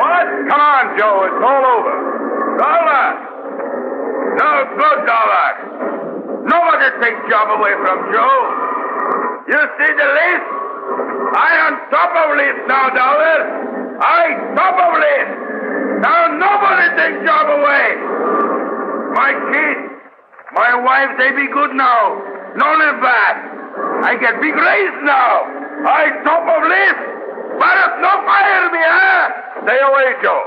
[0.02, 0.26] What?
[0.50, 1.30] Come on, Joe.
[1.30, 1.94] It's all over.
[2.58, 3.06] Dollar!
[4.34, 5.48] No good, Dollar.
[6.42, 8.38] Nobody takes job away from Joe.
[9.46, 10.46] You see the list?
[11.38, 13.38] I on top of list now, Dollar.
[14.02, 14.22] I
[14.58, 15.32] top of list.
[16.02, 17.86] Now nobody takes job away.
[19.14, 19.82] My kids,
[20.50, 22.02] my wife, they be good now.
[22.58, 23.34] None of bad.
[24.02, 25.46] I get big raise now.
[25.86, 27.17] I top of list.
[27.58, 29.22] But if no fire me, huh?
[29.66, 30.42] Stay away, Joe.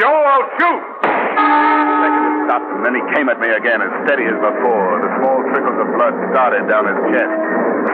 [0.00, 0.82] Joe, I'll shoot.
[1.02, 4.88] He stopped, and then he came at me again, as steady as before.
[5.02, 7.34] The small trickles of blood started down his chest.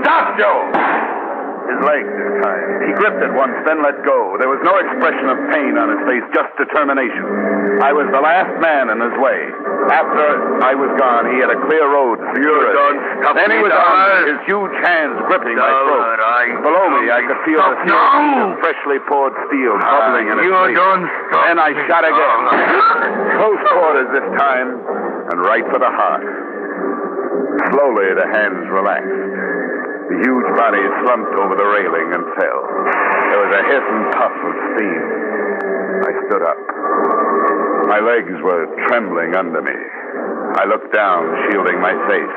[0.04, 0.58] Stop, Joe!
[1.68, 2.64] His leg this time.
[2.88, 4.40] He gripped it once, then let go.
[4.40, 7.24] There was no expression of pain on his face, just determination.
[7.78, 9.40] I was the last man in his way.
[9.92, 10.24] After
[10.64, 13.36] I was gone, he had a clear road through Europe.
[13.36, 16.64] then he was on his huge hands gripping my throat.
[16.64, 20.76] Below me, I could feel the of freshly poured steel bubbling in his you face.
[21.48, 22.40] Then I shot again.
[23.40, 24.68] Close quarters this time,
[25.32, 26.24] and right for the heart.
[27.72, 29.08] Slowly, the hands relaxed.
[30.08, 32.60] The huge body slumped over the railing and fell.
[32.64, 35.02] There was a hiss and puff of steam.
[36.00, 37.17] I stood up.
[37.88, 39.72] My legs were trembling under me.
[40.60, 42.36] I looked down, shielding my face.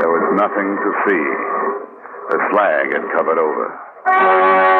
[0.00, 1.24] There was nothing to see.
[2.32, 4.72] The slag had covered over.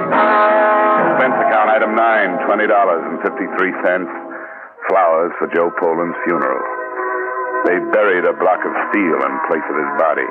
[0.00, 4.10] Expense account item nine, twenty dollars and fifty-three cents.
[4.88, 6.62] Flowers for Joe Poland's funeral.
[7.68, 10.30] They buried a block of steel in place of his body.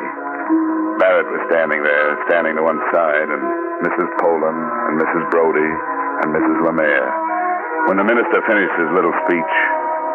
[1.00, 3.44] Barrett was standing there, standing to one side, and
[3.86, 4.10] Mrs.
[4.18, 5.30] Poland and Mrs.
[5.30, 5.72] Brody
[6.26, 6.58] and Mrs.
[6.66, 7.10] Lemare.
[7.88, 9.54] When the minister finished his little speech,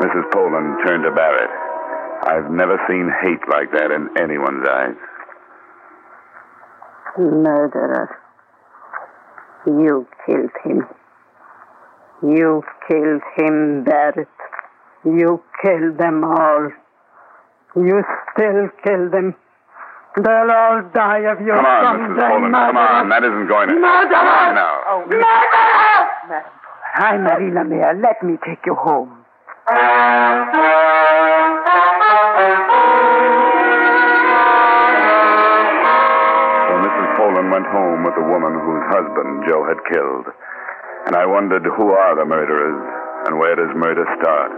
[0.03, 0.27] Mrs.
[0.33, 1.51] Poland turned to Barrett.
[2.27, 4.99] I've never seen hate like that in anyone's eyes.
[7.17, 8.19] Murderer.
[9.67, 10.87] You killed him.
[12.23, 14.29] You killed him, Barrett.
[15.05, 16.71] You killed them all.
[17.77, 19.37] You still kill them.
[20.17, 22.07] They'll all die of you Come on, Mrs.
[22.07, 23.09] someday, Poland, come on.
[23.09, 23.75] That isn't going to.
[23.75, 24.15] Murderer!
[24.15, 24.75] Come on now.
[24.87, 26.45] Oh, Murderer!
[26.95, 28.01] Hi, Marie Lemire.
[28.01, 29.25] Let me take you home.
[35.45, 37.09] So Mrs.
[37.19, 40.27] Poland went home with the woman whose husband Joe had killed.
[41.07, 42.79] And I wondered who are the murderers
[43.29, 44.51] and where does murder start?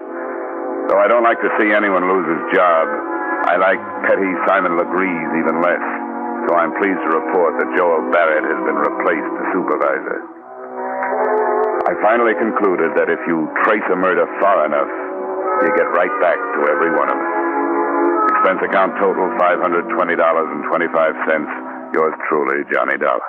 [0.88, 2.86] Though I don't like to see anyone lose his job,
[3.46, 5.78] I like petty Simon Legrees even less.
[6.50, 10.18] So I'm pleased to report that Joel Barrett has been replaced as supervisor.
[11.86, 14.90] I finally concluded that if you trace a murder far enough,
[15.62, 17.34] you get right back to every one of us.
[18.34, 21.94] Expense account total $520.25.
[21.94, 23.22] Yours truly, Johnny Dollar.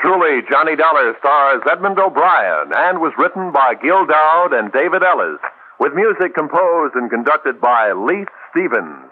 [0.00, 5.42] Truly, Johnny Dollar, stars Edmund O'Brien and was written by Gil Doud and David Ellis,
[5.80, 9.10] with music composed and conducted by Leith Stevens.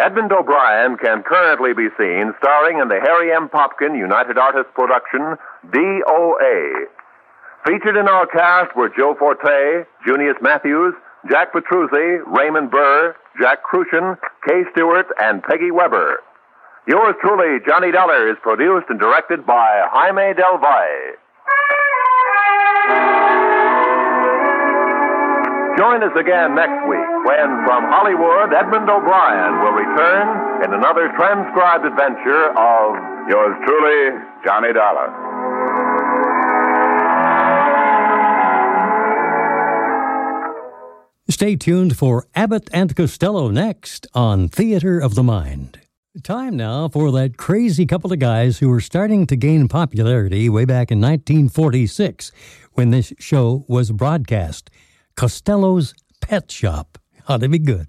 [0.00, 3.50] Edmund O'Brien can currently be seen starring in the Harry M.
[3.52, 5.36] Popkin United Artists production,
[5.68, 6.86] DOA.
[7.66, 10.94] Featured in our cast were Joe Forte, Junius Matthews,
[11.28, 14.16] Jack Petruzzi, Raymond Burr, Jack Kruschen,
[14.46, 16.22] Kay Stewart, and Peggy Webber.
[16.88, 21.20] Yours truly, Johnny Dollar, is produced and directed by Jaime Del Valle.
[25.76, 31.84] Join us again next week when, from Hollywood, Edmund O'Brien will return in another transcribed
[31.84, 32.96] adventure of
[33.28, 35.12] Yours truly, Johnny Dollar.
[41.28, 45.80] Stay tuned for Abbott and Costello next on Theater of the Mind.
[46.22, 50.64] Time now for that crazy couple of guys who were starting to gain popularity way
[50.64, 52.32] back in 1946
[52.72, 54.68] when this show was broadcast.
[55.16, 56.98] Costello's Pet Shop.
[57.28, 57.86] Ought to be good.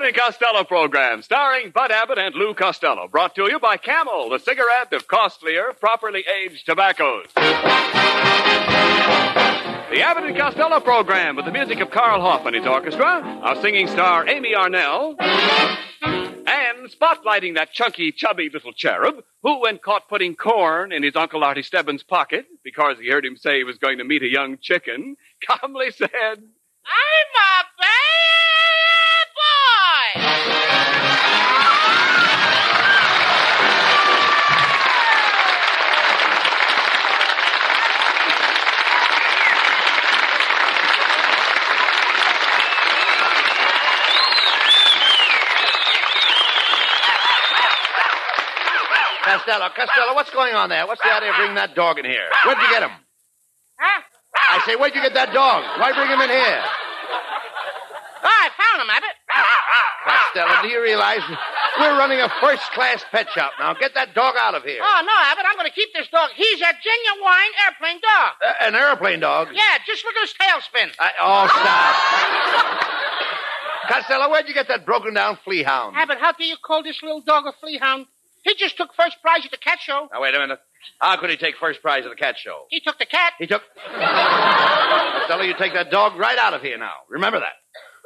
[0.00, 4.30] Abbott and Costello program, starring Bud Abbott and Lou Costello, brought to you by Camel,
[4.30, 7.26] the cigarette of costlier, properly aged tobaccos.
[7.34, 7.42] The
[10.00, 13.88] Abbott and Costello program, with the music of Carl Hoff and his orchestra, our singing
[13.88, 15.20] star Amy Arnell,
[16.00, 21.44] and spotlighting that chunky, chubby little cherub who, when caught putting corn in his Uncle
[21.44, 24.56] Artie Stebbins' pocket because he heard him say he was going to meet a young
[24.62, 28.69] chicken, calmly said, I'm a bad boy.
[49.30, 50.86] Costello, Costello, what's going on there?
[50.86, 52.26] What's the idea of bringing that dog in here?
[52.44, 52.90] Where'd you get him?
[53.78, 54.02] Huh?
[54.34, 55.62] I say, where'd you get that dog?
[55.78, 56.62] Why bring him in here?
[58.22, 59.19] Oh, I found him, Abbott.
[60.04, 61.20] Costello, do you realize
[61.78, 63.74] we're running a first-class pet shop now?
[63.74, 64.80] Get that dog out of here.
[64.82, 66.30] Oh, no, Abbott, I'm going to keep this dog.
[66.34, 68.32] He's a genuine airplane dog.
[68.44, 69.48] Uh, an airplane dog?
[69.52, 70.90] Yeah, just look at his tail spin.
[70.98, 71.46] I, oh,
[73.86, 73.92] stop.
[73.92, 75.96] Costello, where'd you get that broken-down flea hound?
[75.96, 78.06] Abbott, how do you call this little dog a flea hound?
[78.42, 80.08] He just took first prize at the cat show.
[80.12, 80.60] Now, wait a minute.
[80.98, 82.64] How could he take first prize at the cat show?
[82.70, 83.34] He took the cat.
[83.38, 83.62] He took...
[83.84, 86.94] Costello, you take that dog right out of here now.
[87.10, 87.52] Remember that.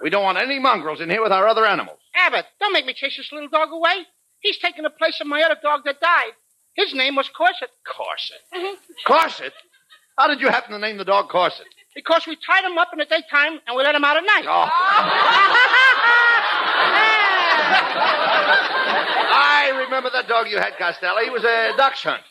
[0.03, 1.99] We don't want any mongrels in here with our other animals.
[2.15, 4.05] Abbott, don't make me chase this little dog away.
[4.41, 6.33] He's taking the place of my other dog that died.
[6.75, 7.71] His name was Corset.
[7.87, 8.41] Corset?
[8.55, 8.77] Mhm.
[9.07, 9.53] Corset?
[10.19, 11.67] How did you happen to name the dog Corset?
[11.95, 14.45] Because we tied him up in the daytime and we let him out at night.
[14.49, 14.69] Oh.
[19.37, 21.21] I remember that dog you had, Costello.
[21.23, 22.23] He was a dachshund,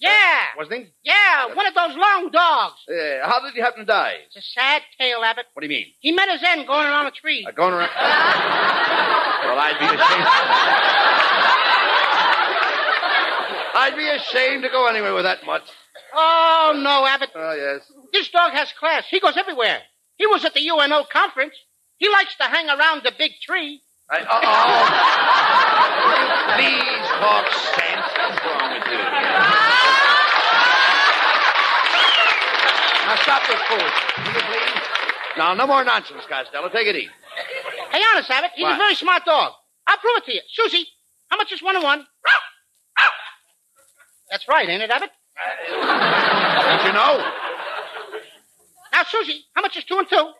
[0.00, 0.56] yeah.
[0.56, 0.92] wasn't he?
[1.04, 2.76] Yeah, one of those long dogs.
[2.88, 3.26] Yeah.
[3.28, 4.16] How did he happen to die?
[4.26, 5.46] It's a sad tale, Abbott.
[5.52, 5.86] What do you mean?
[6.00, 7.44] He met his end going around a tree.
[7.46, 7.90] Uh, going around.
[7.96, 10.26] well, I'd be ashamed.
[13.74, 15.62] I'd be ashamed to go anywhere with that mutt.
[16.12, 17.30] Oh, no, Abbott.
[17.34, 17.90] Oh, yes.
[18.12, 19.04] This dog has class.
[19.08, 19.80] He goes everywhere.
[20.16, 21.54] He was at the UNO conference.
[21.96, 23.82] He likes to hang around the big tree.
[24.10, 25.20] I, uh-oh.
[26.56, 27.46] Please talk
[27.76, 28.10] sense.
[28.18, 29.59] What's wrong with you?
[33.22, 34.82] Stop this foolishness, please?
[35.38, 36.68] Now, no more nonsense, Costello.
[36.68, 37.08] Take it easy.
[37.90, 38.74] Hey, honest, Abbott, he's What?
[38.74, 39.52] a very smart dog.
[39.86, 40.40] I'll prove it to you.
[40.52, 40.86] Susie,
[41.28, 42.06] how much is one and one?
[44.30, 45.10] That's right, ain't it, Abbott?
[45.72, 47.24] Don't you know?
[48.92, 50.16] Now, Susie, how much is two and two?
[50.16, 50.34] Come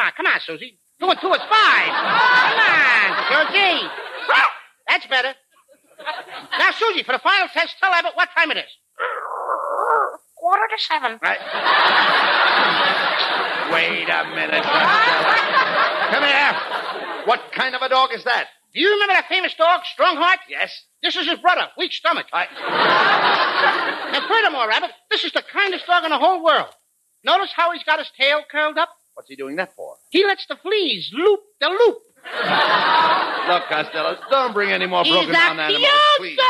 [0.00, 0.78] on, come on, Susie.
[1.00, 1.92] Two and two is five.
[1.92, 3.88] Come on, Susie.
[4.88, 5.34] That's better.
[6.58, 8.70] Now, Susie, for the final test, tell Abbott what time it is.
[10.36, 11.18] Quarter to seven.
[11.22, 11.38] Right.
[13.72, 15.34] Wait a minute, Costello.
[16.10, 16.52] Come here.
[17.26, 18.48] What kind of a dog is that?
[18.74, 20.38] Do you remember that famous dog, Strongheart?
[20.48, 20.84] Yes.
[21.02, 22.26] This is his brother, Weak Stomach.
[22.32, 22.46] I...
[24.14, 26.74] And furthermore, Rabbit, this is the kindest dog in the whole world.
[27.24, 28.88] Notice how he's got his tail curled up?
[29.14, 29.96] What's he doing that for?
[30.10, 31.98] He lets the fleas loop the loop.
[33.48, 36.36] Look, Costello, don't bring any more broken down animals, cute please.
[36.36, 36.46] dog.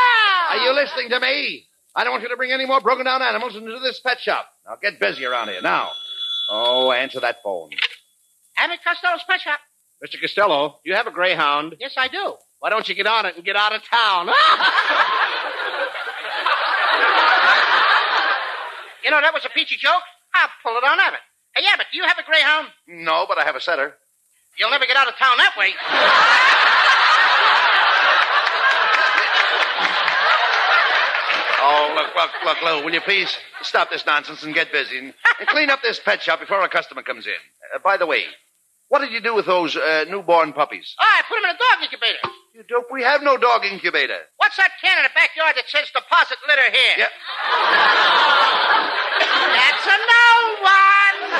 [0.51, 1.67] Are you listening to me?
[1.95, 4.47] I don't want you to bring any more broken down animals into this pet shop.
[4.67, 5.91] Now get busy around here now.
[6.49, 7.71] Oh, answer that phone.
[8.57, 9.61] Abbott Costello's pet shop.
[10.05, 10.21] Mr.
[10.21, 11.77] Costello, you have a greyhound.
[11.79, 12.35] Yes, I do.
[12.59, 14.31] Why don't you get on it and get out of town?
[19.05, 20.03] You know, that was a peachy joke.
[20.35, 21.21] I'll pull it on Abbott.
[21.57, 22.69] Hey, Abbott, do you have a greyhound?
[22.87, 23.95] No, but I have a setter.
[24.59, 25.75] You'll never get out of town that way.
[31.65, 35.15] Oh, look, look, look, Lou, will you please stop this nonsense and get busy and,
[35.39, 37.35] and clean up this pet shop before a customer comes in?
[37.73, 38.25] Uh, by the way,
[38.89, 40.97] what did you do with those uh, newborn puppies?
[41.01, 42.19] Oh, I put them in a dog incubator.
[42.53, 44.19] You dope, we have no dog incubator.
[44.39, 46.97] What's that can in the backyard that says deposit litter here?
[46.99, 47.07] Yeah.
[49.55, 51.31] That's a no one.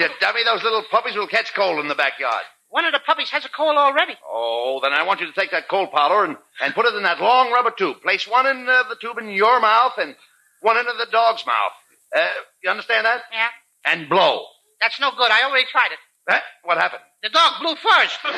[0.00, 2.42] You dummy, those little puppies will catch cold in the backyard.
[2.74, 4.14] One of the puppies has a cold already.
[4.28, 7.04] Oh, then I want you to take that cold powder and, and put it in
[7.04, 8.02] that long rubber tube.
[8.02, 10.16] Place one in uh, the tube in your mouth and
[10.60, 11.70] one into the dog's mouth.
[12.16, 12.26] Uh,
[12.64, 13.20] you understand that?
[13.30, 13.46] Yeah.
[13.84, 14.46] And blow.
[14.80, 15.30] That's no good.
[15.30, 16.32] I already tried it.
[16.34, 16.40] Eh?
[16.64, 17.02] What happened?
[17.22, 18.18] The dog blew first.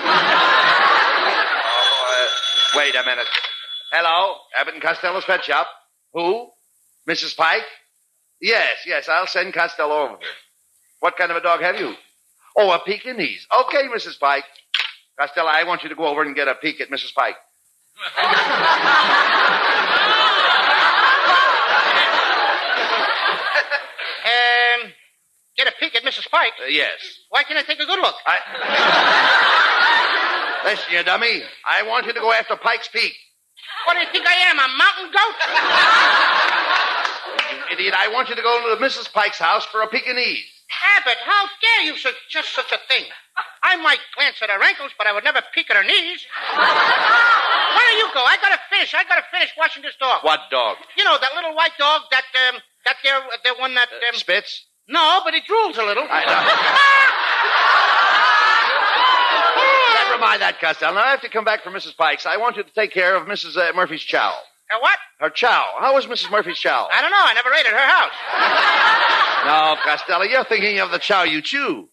[1.68, 2.28] Oh,
[2.74, 3.26] uh, wait a minute.
[3.91, 5.66] Hello, Abbott and Costello's pet shop.
[6.12, 6.51] Who?
[7.09, 7.34] Mrs.
[7.34, 7.64] Pike?
[8.41, 10.16] Yes, yes, I'll send Costello over.
[11.01, 11.95] What kind of a dog have you?
[12.57, 13.46] Oh, a Pekingese.
[13.52, 14.18] Okay, Mrs.
[14.18, 14.44] Pike.
[15.18, 17.14] Costello, I want you to go over and get a peek at Mrs.
[17.14, 17.36] Pike.
[24.26, 24.92] um,
[25.57, 26.30] get a peek at Mrs.
[26.30, 26.52] Pike.
[26.62, 26.98] Uh, yes.
[27.30, 28.14] Why can't I take a good look?
[28.26, 28.38] I...
[30.64, 31.42] Listen, you dummy.
[31.66, 33.14] I want you to go after Pike's Peak.
[33.84, 35.36] What do you think I am, a mountain goat?
[37.68, 37.94] You idiot.
[37.96, 39.12] I want you to go to Mrs.
[39.12, 40.55] Pike's house for a Pekingese.
[40.99, 43.05] Abbott, how dare you suggest such a thing?
[43.62, 46.24] I might glance at her ankles, but I would never peek at her knees.
[46.55, 48.22] Why don't you go?
[48.24, 48.95] I gotta finish.
[48.95, 50.24] I gotta finish washing this dog.
[50.24, 50.77] What dog?
[50.97, 54.64] You know that little white dog, that um, that there, the one that um, Spitz?
[54.89, 56.07] No, but he drools a little.
[56.09, 56.41] I know.
[60.16, 60.95] Never mind that, Costello.
[60.95, 61.97] Now, I have to come back for Mrs.
[61.97, 63.57] Pike's, I want you to take care of Mrs.
[63.57, 64.35] Uh, Murphy's chow.
[64.70, 64.98] Uh, what?
[65.20, 65.64] Her chow.
[65.78, 66.30] How was Mrs.
[66.30, 66.88] Murphy's chow?
[66.92, 67.22] I don't know.
[67.22, 69.12] I never ate at her house.
[69.46, 71.88] No, Costello, you're thinking of the chow you chew.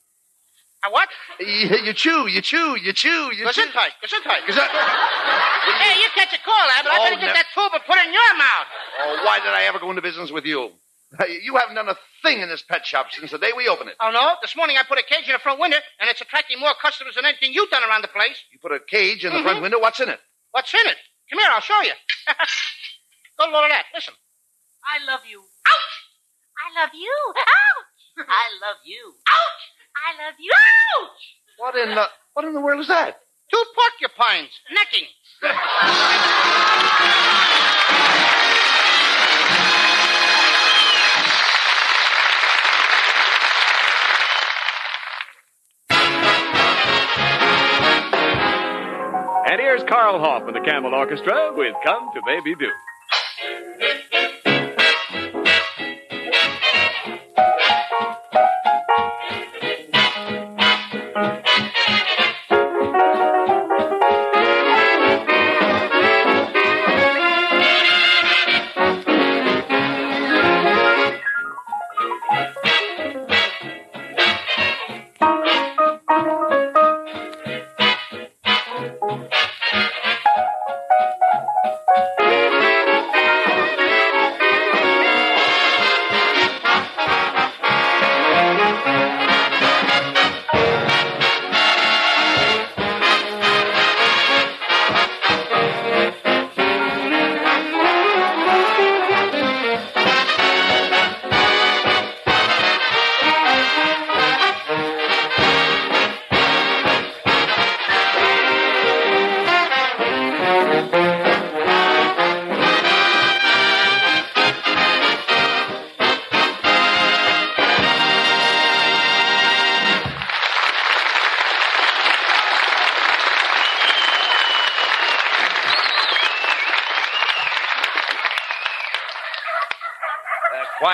[0.84, 1.08] Uh, what?
[1.40, 3.62] You, you chew, you chew, you chew, you chew.
[3.62, 3.94] Gesundheit.
[4.02, 4.42] Gesundheit.
[4.50, 6.92] Gesund- Hey, you catch a cold, Abbott.
[6.92, 8.68] I Oh, better get that tube and put it in your mouth.
[9.02, 10.72] Oh, why did I ever go into business with you?
[11.44, 13.98] You haven't done a thing in this pet shop since the day we opened it.
[14.02, 14.34] Oh, no?
[14.42, 17.14] This morning I put a cage in the front window, and it's attracting more customers
[17.16, 18.42] than anything you've done around the place.
[18.52, 19.44] You put a cage in the Mhm.
[19.44, 19.78] front window.
[19.80, 20.20] What's in it?
[20.52, 20.98] What's in it?
[21.30, 21.94] Come here, I'll show you.
[23.40, 23.86] Go look at that.
[23.94, 24.14] Listen.
[24.86, 25.40] I love you.
[25.40, 25.96] Ouch!
[26.60, 27.16] I love you.
[27.38, 28.26] Ouch!
[28.30, 29.14] I love you.
[29.28, 29.64] Ouch!
[29.96, 30.52] I love you.
[30.54, 31.22] Ouch!
[31.58, 33.20] What in the what in the world is that?
[33.52, 35.08] Two porcupines necking.
[49.54, 52.72] And here's Carl Hoff and the Camel Orchestra with Come to Baby Do.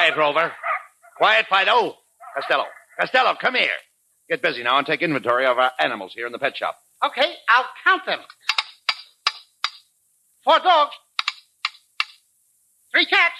[0.10, 0.52] Quiet, Rover.
[1.18, 1.96] Quiet, Fido.
[2.36, 2.66] Costello.
[3.00, 3.70] Costello, come here.
[4.28, 6.78] Get busy now and take inventory of our animals here in the pet shop.
[7.06, 8.20] Okay, I'll count them.
[10.44, 10.94] Four dogs.
[12.92, 13.36] Three cats.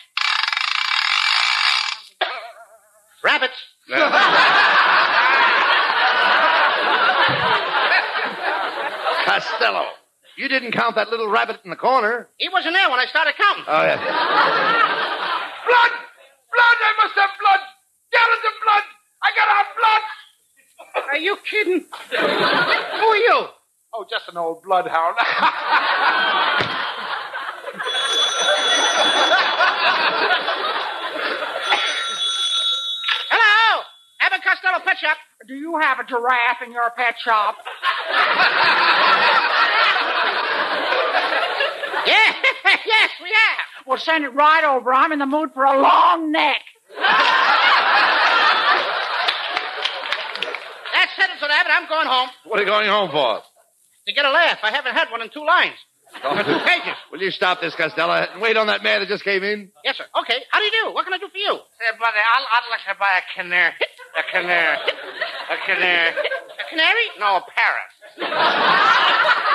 [3.24, 3.54] Rabbits.
[9.26, 9.86] Costello,
[10.38, 12.30] you didn't count that little rabbit in the corner.
[12.38, 13.64] He wasn't there when I started counting.
[13.68, 13.98] Oh, yeah.
[15.68, 16.09] Blood
[16.52, 16.78] Blood!
[16.82, 17.62] I must have blood!
[18.12, 18.86] Gallons of blood!
[19.24, 20.04] I gotta have blood!
[21.12, 21.86] Are you kidding?
[22.10, 23.48] Who are you?
[23.94, 25.16] Oh, just an old bloodhound.
[33.30, 33.84] Hello,
[34.22, 35.18] Abbott Costello Pet Shop.
[35.48, 37.56] Do you have a giraffe in your pet shop?
[42.08, 42.34] Yeah,
[42.86, 43.86] yes, we have.
[43.88, 44.94] Well, send it right over.
[44.94, 46.62] I'm in the mood for a long neck.
[50.94, 51.72] That's settled, so Abbott.
[51.74, 53.42] I'm going home What are you going home for?
[54.08, 54.58] to get a laugh.
[54.64, 55.76] I haven't had one in two lines.
[56.24, 56.36] Oh.
[56.42, 56.98] Two pages.
[57.12, 59.70] Will you stop this, Costello, and wait on that man that just came in?
[59.84, 60.06] Yes, sir.
[60.22, 60.42] Okay.
[60.50, 60.92] How do you do?
[60.96, 61.54] What can I do for you?
[61.78, 63.74] Say, buddy, I'll, I'd like to buy a canary.
[64.18, 64.78] A canary.
[65.52, 66.10] A canary.
[66.10, 67.06] A canary?
[67.20, 67.92] No, a parrot.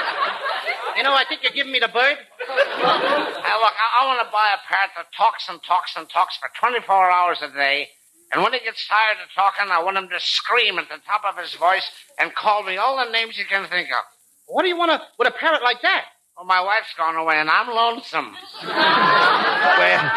[0.97, 2.17] You know, I think you're giving me the bird.
[2.19, 6.37] Hey, look, I, I want to buy a parrot that talks and talks and talks
[6.37, 7.89] for 24 hours a day.
[8.33, 11.23] And when he gets tired of talking, I want him to scream at the top
[11.29, 11.89] of his voice
[12.19, 14.05] and call me all the names he can think of.
[14.47, 16.05] What do you want to with a parrot like that?
[16.37, 18.37] Well, my wife's gone away and I'm lonesome.
[19.75, 20.13] Well,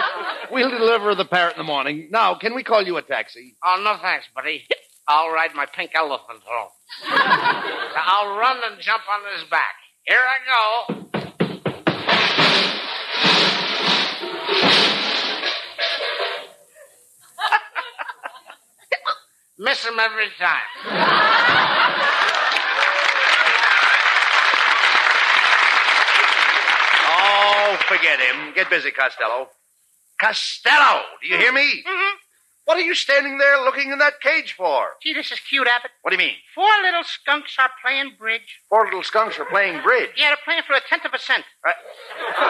[0.51, 2.09] we'll deliver the parrot in the morning.
[2.11, 3.55] Now, can we call you a taxi?
[3.63, 4.67] Oh, no thanks, buddy.
[5.07, 6.69] I'll ride my pink elephant home.
[7.09, 9.75] I'll run and jump on his back.
[10.07, 10.95] Here I go.
[19.59, 20.61] Miss him every time.
[27.09, 28.53] Oh, forget him.
[28.55, 29.49] Get busy, Costello.
[30.21, 31.83] Costello, do you hear me?
[31.85, 32.26] Mm-hmm.
[32.67, 34.89] What are you standing there looking in that cage for?
[35.01, 35.91] Gee, this is cute, Abbott.
[36.01, 36.35] What do you mean?
[36.53, 38.59] Four little skunks are playing bridge.
[38.67, 40.09] Four little skunks are playing bridge.
[40.17, 41.45] Yeah, they're playing for a tenth of a cent.
[41.63, 41.75] Right.
[42.37, 42.43] Uh,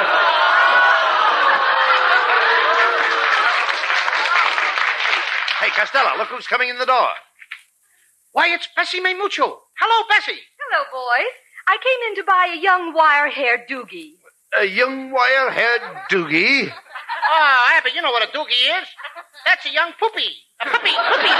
[5.65, 7.09] hey, Costello, look who's coming in the door.
[8.31, 9.61] Why, it's Bessie May Mucho.
[9.79, 10.41] Hello, Bessie.
[10.59, 11.33] Hello, boys.
[11.67, 14.13] I came in to buy a young wire-haired doogie.
[14.59, 16.73] A young wire-haired doogie.
[17.29, 18.87] Oh, Abbott, you know what a doogie is.
[19.45, 20.31] That's a young poopy.
[20.61, 21.33] A puppy, puppy.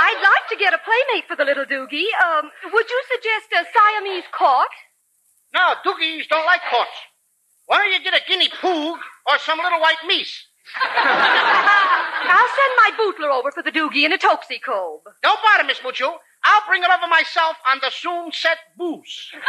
[0.00, 2.08] I'd like to get a playmate for the little doogie.
[2.24, 4.72] Um, would you suggest a Siamese court?
[5.54, 6.96] No, doogies don't like courts.
[7.66, 10.32] Why don't you get a guinea poog or some little white meese?
[10.82, 15.02] I'll send my bootler over for the doogie in a toxie cobe.
[15.22, 16.18] Don't bother, Miss Mucho.
[16.44, 19.30] I'll bring it over myself on the soon set booze.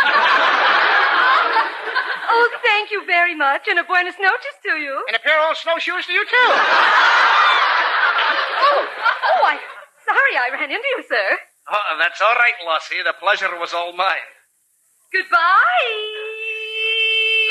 [2.33, 5.03] Oh, thank you very much, and a buenas noches to you.
[5.07, 6.37] And a pair of old snowshoes to you, too.
[8.63, 9.59] Oh, oh, I'm
[10.05, 11.37] sorry I ran into you, sir.
[11.69, 13.01] Oh, that's all right, Lossie.
[13.03, 14.15] The pleasure was all mine.
[15.11, 15.91] Goodbye.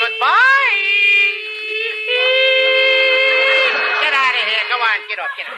[0.01, 0.81] Goodbye.
[4.01, 4.63] Get out of here.
[4.71, 5.53] Go on, get up, get up.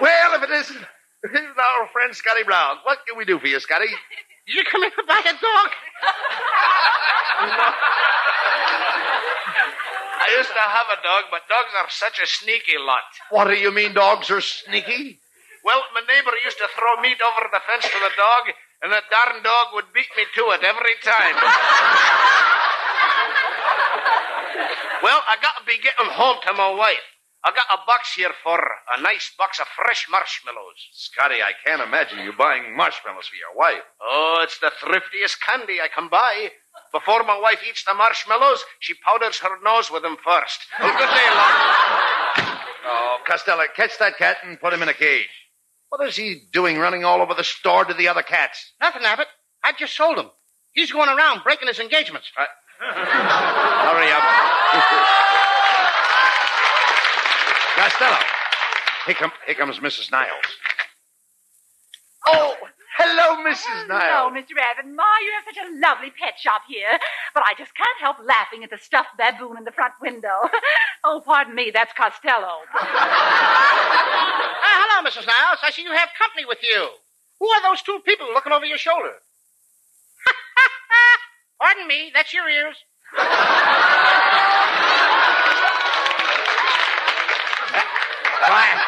[0.00, 0.86] Well, if it isn't,
[1.22, 2.78] it isn't our friend Scotty Brown.
[2.84, 3.86] What can we do for you, Scotty?
[4.50, 5.70] You come in to buy a dog?
[10.18, 13.06] I used to have a dog, but dogs are such a sneaky lot.
[13.30, 15.20] What do you mean dogs are sneaky?
[15.62, 18.50] Well, my neighbor used to throw meat over the fence to the dog,
[18.82, 21.36] and that darn dog would beat me to it every time.
[25.04, 27.06] well, I got to be getting home to my wife.
[27.42, 30.76] I got a box here for a nice box of fresh marshmallows.
[30.92, 33.82] Scotty, I can't imagine you buying marshmallows for your wife.
[34.02, 36.50] Oh, it's the thriftiest candy I can buy.
[36.92, 40.58] Before my wife eats the marshmallows, she powders her nose with them first.
[40.78, 42.58] Well, good day, love.
[42.84, 45.28] Oh, Costello, catch that cat and put him in a cage.
[45.88, 48.72] What is he doing running all over the store to the other cats?
[48.82, 49.28] Nothing, Abbott.
[49.64, 50.30] I just sold him.
[50.72, 52.30] He's going around breaking his engagements.
[52.36, 54.22] Hurry up.
[58.00, 58.16] Costello.
[59.04, 60.10] Here, come, here comes Mrs.
[60.10, 60.56] Niles.
[62.26, 62.56] Oh,
[62.96, 63.66] hello, Mrs.
[63.66, 64.32] Hello, Niles.
[64.32, 64.56] Mr.
[64.56, 64.86] Abbott.
[64.94, 66.98] Ma, you have such a lovely pet shop here.
[67.34, 70.48] But I just can't help laughing at the stuffed baboon in the front window.
[71.04, 72.64] oh, pardon me, that's Costello.
[72.72, 75.26] Ah, hello, Mrs.
[75.26, 75.58] Niles.
[75.62, 76.96] I see you have company with you.
[77.38, 79.12] Who are those two people looking over your shoulder?
[81.60, 82.76] Pardon me, that's your ears.
[88.46, 88.78] Quiet.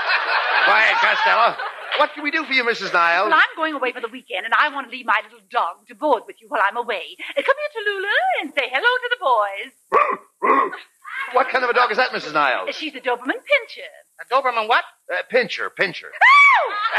[0.64, 1.56] Quiet, Costello.
[1.98, 2.92] What can we do for you, Mrs.
[2.92, 3.28] Niles?
[3.28, 5.86] Well, I'm going away for the weekend, and I want to leave my little dog
[5.88, 7.16] to board with you while I'm away.
[7.36, 10.72] Uh, come here to Lula and say hello to the boys.
[11.32, 12.34] What kind of a dog is that, Mrs.
[12.34, 12.74] Niles?
[12.74, 13.88] She's a Doberman Pinscher.
[14.20, 14.84] A Doberman what?
[15.10, 16.08] Uh, pincher, pincher.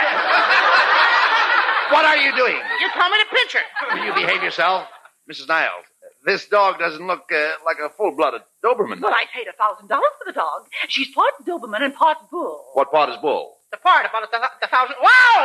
[1.91, 2.55] what are you doing?
[2.79, 3.61] You told me to pinch her.
[3.93, 4.87] Will you behave yourself?
[5.29, 5.47] Mrs.
[5.47, 5.85] Niles,
[6.25, 9.01] this dog doesn't look uh, like a full-blooded Doberman.
[9.01, 10.67] Well, I paid a thousand dollars for the dog.
[10.87, 12.63] She's part Doberman and part bull.
[12.73, 13.57] What part is bull?
[13.71, 14.95] The part about the, the thousand.
[15.01, 15.37] Wow!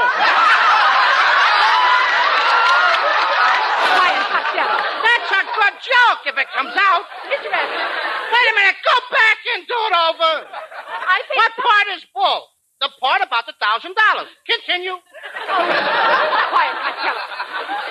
[3.96, 4.76] Quiet, Costello.
[5.02, 7.02] That's a good joke if it comes out.
[7.32, 7.48] Mr.
[7.48, 7.92] Evans.
[8.28, 8.76] Wait a minute.
[8.84, 10.32] Go back and do it over.
[10.44, 12.42] I paid What part is bull?
[12.80, 14.30] The part about the thousand dollars.
[14.46, 14.94] Continue.
[15.02, 17.22] Quiet, Costello.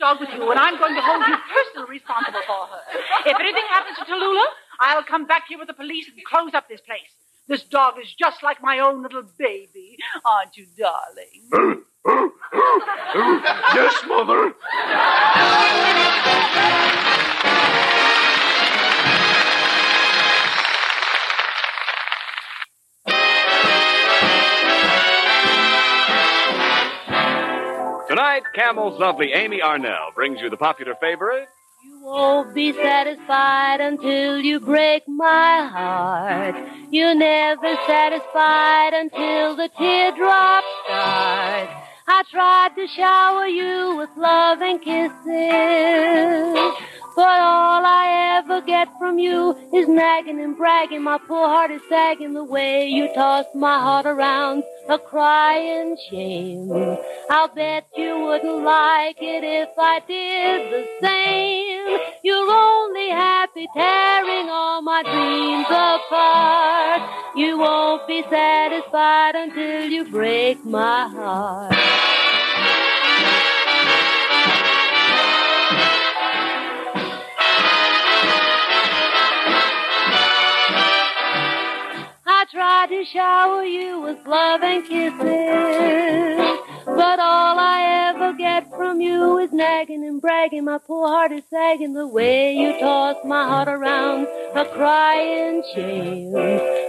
[0.00, 2.80] dog with you, and I'm going to hold you personally responsible for her.
[3.26, 4.46] If anything happens to Tallulah,
[4.80, 7.12] I'll come back here with the police and close up this place.
[7.46, 11.84] This dog is just like my own little baby, aren't you, darling?
[13.74, 14.54] yes, Mother.
[28.54, 31.48] Camel's lovely Amy Arnell brings you the popular favorite.
[31.82, 36.54] You won't be satisfied until you break my heart.
[36.90, 41.70] You're never satisfied until the teardrops start.
[42.06, 45.16] I tried to shower you with love and kisses.
[47.16, 51.02] But all I ever get from you is nagging and bragging.
[51.02, 56.70] My poor heart is sagging the way you toss my heart around, a crying shame.
[57.30, 61.98] I'll bet you wouldn't like it if I did the same.
[62.22, 67.36] You're only happy tearing all my dreams apart.
[67.36, 72.19] You won't be satisfied until you break my heart.
[82.60, 85.16] Tried to shower you with love and kisses,
[86.84, 90.66] but all I ever get from you is nagging and bragging.
[90.66, 96.36] My poor heart is sagging the way you toss my heart around, a crying shame.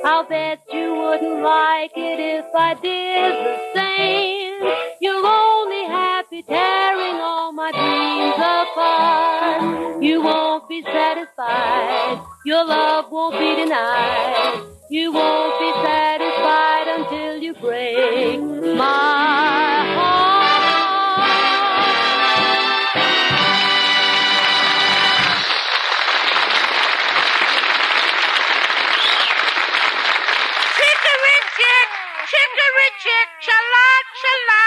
[0.03, 4.73] I'll bet you wouldn't like it if I did the same.
[4.99, 10.03] You're only happy tearing all my dreams apart.
[10.03, 12.21] You won't be satisfied.
[12.43, 14.70] Your love won't be denied.
[14.91, 18.41] You won't be satisfied until you break
[18.75, 20.51] my heart.
[30.75, 31.87] Chicory chick,
[32.27, 33.87] chicory chick, chala
[34.19, 34.63] chala,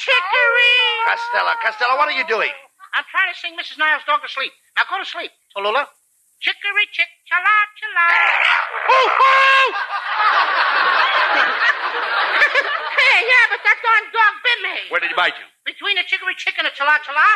[0.00, 0.80] chicory.
[1.04, 2.48] Costello, Costello, what are you doing?
[2.94, 3.76] I'm trying to sing Mrs.
[3.76, 4.52] Niles' dog to sleep.
[4.78, 5.97] Now go to sleep, Tallulah.
[6.38, 8.06] Chicory chick, chala chala.
[8.94, 9.68] Ooh, ooh!
[12.94, 14.76] hey, yeah, but that darn dog bit me.
[14.94, 15.46] Where did he bite you?
[15.66, 17.26] Between a chicory chick and a chala chala.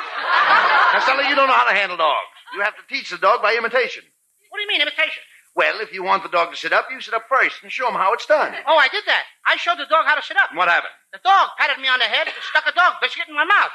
[0.94, 2.30] Costello, you don't know how to handle dogs.
[2.54, 4.06] You have to teach the dog by imitation.
[4.50, 5.22] What do you mean, imitation?
[5.58, 7.88] Well, if you want the dog to sit up, you sit up first and show
[7.88, 8.54] him how it's done.
[8.70, 9.24] Oh, I did that.
[9.44, 10.48] I showed the dog how to sit up.
[10.54, 10.94] And what happened?
[11.12, 13.74] The dog patted me on the head and stuck a dog biscuit in my mouth.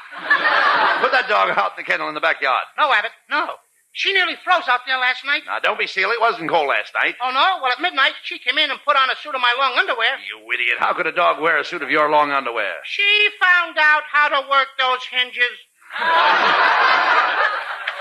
[1.04, 2.64] Put that dog out in the kennel in the backyard.
[2.80, 3.60] No, Abbott, no.
[3.92, 5.42] She nearly froze out there last night.
[5.46, 6.12] Now, don't be silly.
[6.14, 7.16] It wasn't cold last night.
[7.22, 7.58] Oh, no?
[7.62, 10.18] Well, at midnight, she came in and put on a suit of my long underwear.
[10.22, 10.76] You idiot.
[10.78, 12.76] How could a dog wear a suit of your long underwear?
[12.84, 15.56] She found out how to work those hinges.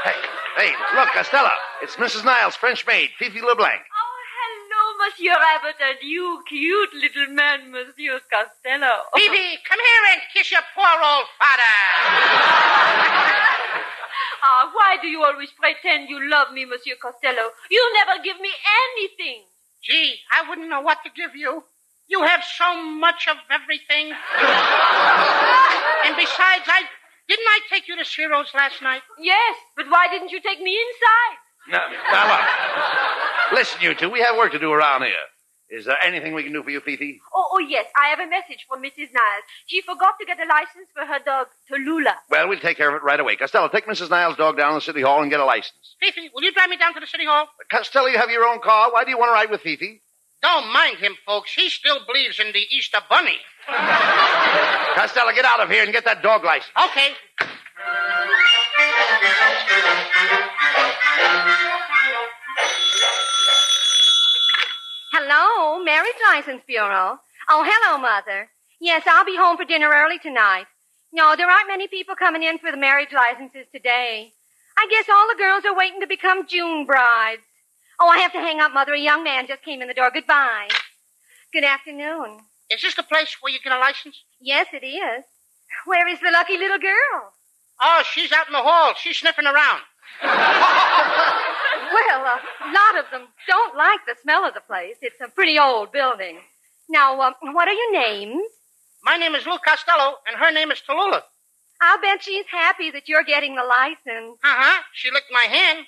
[0.03, 0.13] Hey,
[0.57, 1.49] hey, look, Costello.
[1.81, 2.23] It's Mrs.
[2.25, 3.81] Niles' French maid, Fifi LeBlanc.
[3.81, 9.03] Oh, hello, Monsieur Abbott, and you, cute little man, Monsieur Costello.
[9.15, 11.73] Phoebe, come here and kiss your poor old father.
[14.43, 17.51] Ah, why do you always pretend you love me, Monsieur Costello?
[17.69, 18.51] You never give me
[18.87, 19.43] anything.
[19.83, 21.63] Gee, I wouldn't know what to give you.
[22.07, 24.13] You have so much of everything.
[26.05, 26.83] and besides, I
[27.27, 29.01] didn't I take you to Ciro's last night?
[29.19, 31.37] Yes, but why didn't you take me inside?
[31.69, 33.59] Now, now look.
[33.59, 35.13] Listen, you two, we have work to do around here.
[35.69, 37.19] Is there anything we can do for you, Fifi?
[37.35, 37.85] Oh, oh, yes.
[37.95, 39.11] I have a message for Mrs.
[39.11, 39.43] Niles.
[39.65, 42.15] She forgot to get a license for her dog, Tallulah.
[42.29, 43.35] Well, we'll take care of it right away.
[43.35, 44.09] Costello, take Mrs.
[44.09, 45.95] Niles' dog down to the city hall and get a license.
[45.99, 47.47] Fifi, will you drive me down to the city hall?
[47.69, 48.93] Costello, you have your own car.
[48.93, 50.01] Why do you want to ride with Fifi?
[50.41, 51.53] Don't mind him, folks.
[51.53, 53.37] He still believes in the Easter Bunny.
[53.67, 56.71] Costello, get out of here and get that dog license.
[56.91, 57.11] Okay.
[65.19, 67.17] Hello, Marriage License Bureau.
[67.49, 68.51] Oh, hello, Mother.
[68.79, 70.67] Yes, I'll be home for dinner early tonight.
[71.11, 74.33] No, there aren't many people coming in for the marriage licenses today.
[74.77, 77.41] I guess all the girls are waiting to become June brides.
[77.99, 78.93] Oh, I have to hang up, Mother.
[78.93, 80.11] A young man just came in the door.
[80.13, 80.67] Goodbye.
[81.51, 82.41] Good afternoon.
[82.69, 84.21] Is this the place where you get a license?
[84.39, 85.25] Yes, it is.
[85.87, 87.33] Where is the lucky little girl?
[87.81, 88.93] Oh, she's out in the hall.
[88.95, 89.81] She's sniffing around.
[91.89, 94.97] Well, a lot of them don't like the smell of the place.
[95.01, 96.39] It's a pretty old building.
[96.89, 98.43] Now, um, what are your names?
[99.03, 101.21] My name is Lou Costello, and her name is Tallulah.
[101.79, 104.37] I'll bet she's happy that you're getting the license.
[104.43, 104.81] Uh-huh.
[104.93, 105.85] She licked my hand.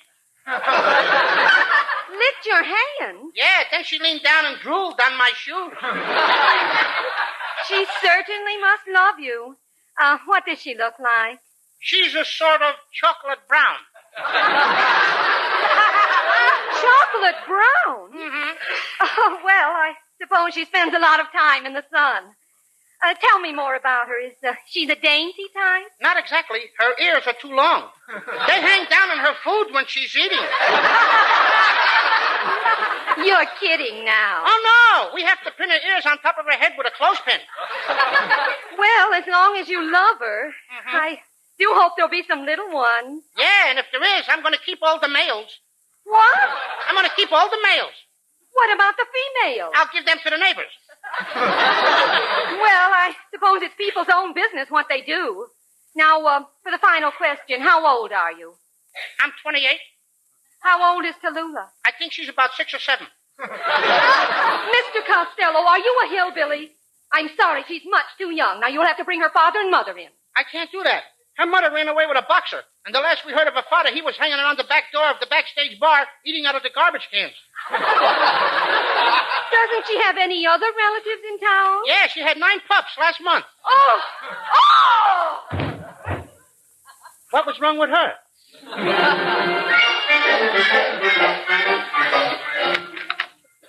[2.09, 3.32] Licked your hand?
[3.36, 5.72] Yeah, then she leaned down and drooled on my shoe.
[7.67, 9.57] She certainly must love you.
[9.99, 11.39] Uh, what does she look like?
[11.80, 13.78] She's a sort of chocolate brown.
[16.82, 18.12] Chocolate brown?
[18.14, 18.51] Mm-hmm.
[19.01, 22.24] Oh, well, I suppose she spends a lot of time in the sun.
[23.01, 24.20] Uh, tell me more about her.
[24.20, 25.86] Is uh, she the dainty type?
[26.01, 26.60] Not exactly.
[26.78, 27.89] Her ears are too long.
[28.47, 30.38] They hang down in her food when she's eating.
[33.26, 34.43] You're kidding now.
[34.45, 35.10] Oh, no.
[35.16, 37.39] We have to pin her ears on top of her head with a clothespin.
[38.80, 40.53] Well, as long as you love her,
[40.88, 41.20] I
[41.60, 43.24] do hope there'll be some little ones.
[43.38, 45.51] Yeah, and if there is, I'm going to keep all the males.
[46.05, 46.39] What?
[46.88, 47.93] I'm going to keep all the males.
[48.53, 49.72] What about the females?
[49.76, 50.74] I'll give them to the neighbors.
[52.60, 55.47] Well, I suppose it's people's own business what they do.
[55.95, 58.53] Now, uh, for the final question, how old are you?
[59.22, 59.80] I'm 28.
[60.62, 61.68] How old is Tallulah?
[61.86, 63.07] I think she's about six or seven.
[63.39, 64.99] Mr.
[65.07, 66.72] Costello, are you a hillbilly?
[67.14, 68.60] I'm sorry, she's much too young.
[68.60, 70.10] Now you'll have to bring her father and mother in.
[70.36, 71.03] I can't do that.
[71.39, 73.91] Her mother ran away with a boxer, and the last we heard of her father,
[73.93, 76.69] he was hanging around the back door of the backstage bar, eating out of the
[76.69, 77.31] garbage cans.
[77.71, 77.79] Doesn't
[79.87, 81.83] she have any other relatives in town?
[81.85, 83.45] Yeah, she had nine pups last month.
[83.65, 84.01] Oh!
[84.53, 85.39] Oh!
[87.31, 88.15] What was wrong with her?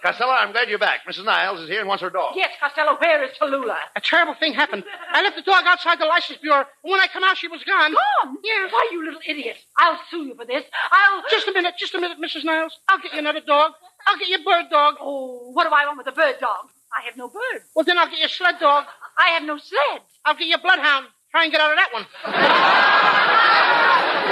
[0.03, 1.01] Costello, I'm glad you're back.
[1.07, 1.25] Mrs.
[1.25, 2.33] Niles is here and wants her dog.
[2.35, 3.77] Yes, Costello, where is Tallulah?
[3.97, 4.85] A terrible thing happened.
[5.13, 7.63] I left the dog outside the license bureau, and when I come out, she was
[7.65, 7.93] gone.
[7.93, 8.37] Gone?
[8.43, 8.69] Yeah.
[8.71, 9.59] Why, you little idiot.
[9.79, 10.65] I'll sue you for this.
[10.91, 11.23] I'll.
[11.31, 12.45] Just a minute, just a minute, Mrs.
[12.45, 12.79] Niles.
[12.89, 13.73] I'll get you another dog.
[14.07, 14.95] I'll get you a bird dog.
[15.01, 16.71] Oh, what do I want with a bird dog?
[16.97, 17.63] I have no bird.
[17.77, 18.87] Well, then I'll get you a sled dog.
[19.19, 20.01] I have no sled.
[20.25, 21.07] I'll get you a bloodhound.
[21.31, 22.07] Try and get out of that one.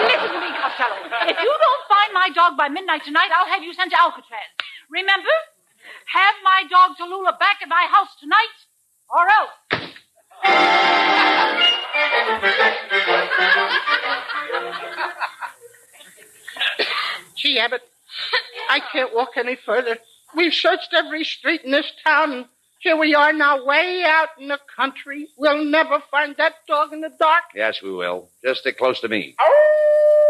[0.08, 0.96] Listen to me, Costello.
[1.28, 4.48] If you don't find my dog by midnight tonight, I'll have you sent to Alcatraz.
[4.90, 5.28] Remember?
[6.12, 8.46] Have my dog Tallulah back at my house tonight,
[9.10, 9.50] or else.
[17.36, 17.82] Gee, Abbott,
[18.70, 19.98] I can't walk any further.
[20.34, 22.46] We've searched every street in this town, and
[22.80, 25.28] here we are now, way out in the country.
[25.36, 27.44] We'll never find that dog in the dark.
[27.54, 28.30] Yes, we will.
[28.42, 29.34] Just stick close to me.
[29.38, 30.27] Oh!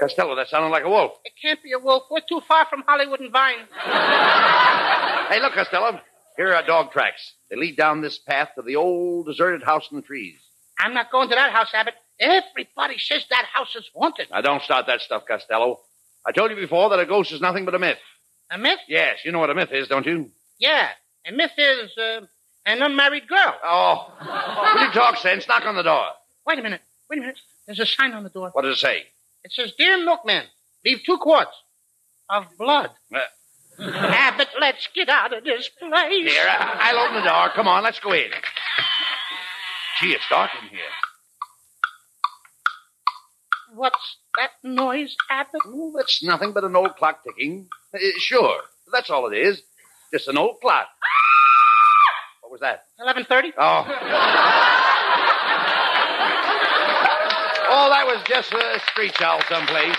[0.00, 1.18] Costello, that sounded like a wolf.
[1.24, 2.04] It can't be a wolf.
[2.10, 3.66] We're too far from Hollywood and Vine.
[5.28, 5.98] Hey, look, Costello.
[6.36, 7.32] Here are dog tracks.
[7.48, 10.38] They lead down this path to the old deserted house in the trees.
[10.78, 11.94] I'm not going to that house, Abbott.
[12.20, 14.28] Everybody says that house is haunted.
[14.30, 15.80] Now, don't start that stuff, Costello.
[16.26, 17.96] I told you before that a ghost is nothing but a myth.
[18.50, 18.80] A myth?
[18.88, 20.30] Yes, you know what a myth is, don't you?
[20.58, 20.88] Yeah.
[21.26, 22.20] A myth is uh,
[22.66, 23.54] an unmarried girl.
[23.64, 24.12] Oh.
[24.74, 25.48] Will you talk sense?
[25.48, 26.08] Knock on the door.
[26.46, 26.82] Wait a minute.
[27.08, 27.38] Wait a minute.
[27.66, 28.50] There's a sign on the door.
[28.52, 29.04] What does it say?
[29.44, 30.44] It says, Dear Milkman,
[30.84, 31.50] leave two quarts
[32.30, 32.90] of blood.
[33.14, 33.18] Uh,
[33.80, 36.30] Abbott, let's get out of this place.
[36.32, 37.50] here, I- I'll open the door.
[37.54, 38.30] Come on, let's go in.
[40.00, 40.80] Gee, it's dark in here.
[43.74, 45.62] What's that noise, Abbott?
[45.66, 47.68] Oh, that's nothing but an old clock ticking.
[47.94, 48.60] Uh, sure,
[48.92, 49.62] that's all it is.
[50.12, 50.86] Just an old clock.
[52.42, 52.84] What was that?
[53.00, 53.52] 11.30?
[53.56, 54.78] Oh.
[57.72, 59.96] Oh, that was just a street owl someplace.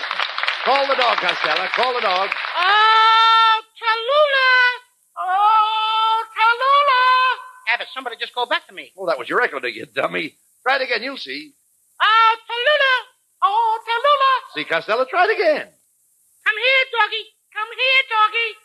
[0.64, 1.66] Call the dog, Costello.
[1.74, 2.30] Call the dog.
[2.30, 4.78] Oh, Tallulah!
[5.18, 7.74] Oh, Tallulah!
[7.74, 8.92] Abbott, somebody just go back to me.
[8.96, 10.36] Oh, that was your record, you dummy.
[10.62, 11.52] Try it again, you'll see.
[12.00, 13.00] Oh, Tallulah!
[13.42, 14.54] Oh, Tallulah!
[14.54, 15.66] See, Costello, try it again.
[15.68, 17.24] Come here, doggy.
[17.52, 18.56] Come here, doggy.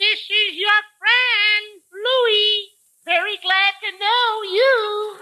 [0.00, 2.72] This is your friend, Louie.
[3.04, 5.16] Very glad to know you.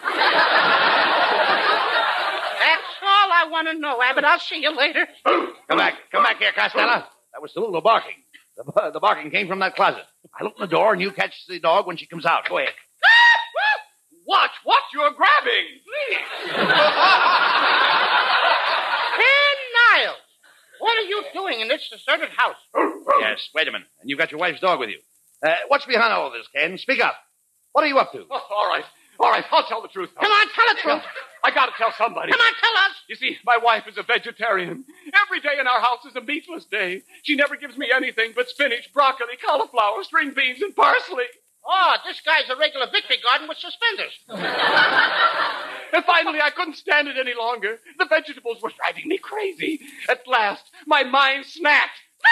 [3.45, 4.25] That's all I want to know, Abbott.
[4.25, 5.07] I'll see you later.
[5.27, 5.95] Come back.
[6.13, 6.87] Come back here, Costello.
[7.33, 8.17] That was Tallulah barking.
[8.57, 10.05] The, the barking came from that closet.
[10.39, 12.49] I'll open the door and you catch the dog when she comes out.
[12.49, 12.71] Go ahead.
[14.27, 16.19] Watch what you're grabbing, please.
[19.17, 20.17] Ken Niles,
[20.79, 22.57] what are you doing in this deserted house?
[23.21, 23.87] Yes, wait a minute.
[24.01, 24.99] And you've got your wife's dog with you.
[25.47, 26.77] Uh, what's behind all this, Ken?
[26.79, 27.15] Speak up.
[27.73, 28.25] What are you up to?
[28.31, 28.85] Oh, all right,
[29.25, 29.45] all right.
[29.51, 30.11] I'll tell the truth.
[30.21, 31.03] Come on, tell the truth.
[31.45, 32.31] I gotta tell somebody.
[32.33, 32.97] Come on, tell us.
[33.09, 34.85] You see, my wife is a vegetarian,
[35.25, 37.03] Every day in our house is a meatless day.
[37.23, 41.25] She never gives me anything but spinach, broccoli, cauliflower, string beans, and parsley.
[41.67, 44.13] Oh, this guy's a regular victory garden with suspenders.
[45.95, 47.79] And finally, I couldn't stand it any longer.
[48.01, 49.79] The vegetables were driving me crazy.
[50.09, 51.99] At last, my mind snapped.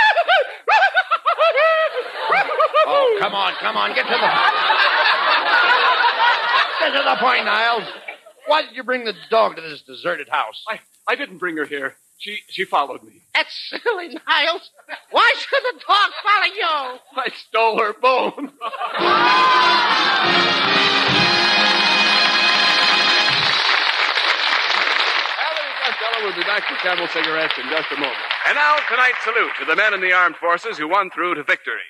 [2.84, 4.18] Oh, come on, come on, get to the
[6.82, 7.84] get to the point, Niles.
[8.46, 10.64] Why did you bring the dog to this deserted house?
[10.68, 11.96] I, I didn't bring her here.
[12.18, 13.22] She she followed me.
[13.34, 14.70] That's silly, Niles.
[15.10, 16.98] Why should the dog follow you?
[17.16, 18.52] I stole her bone.
[25.82, 28.16] Costello will be back with Camel cigarettes in just a moment.
[28.46, 31.42] And now, tonight's salute to the men in the armed forces who won through to
[31.42, 31.82] victory.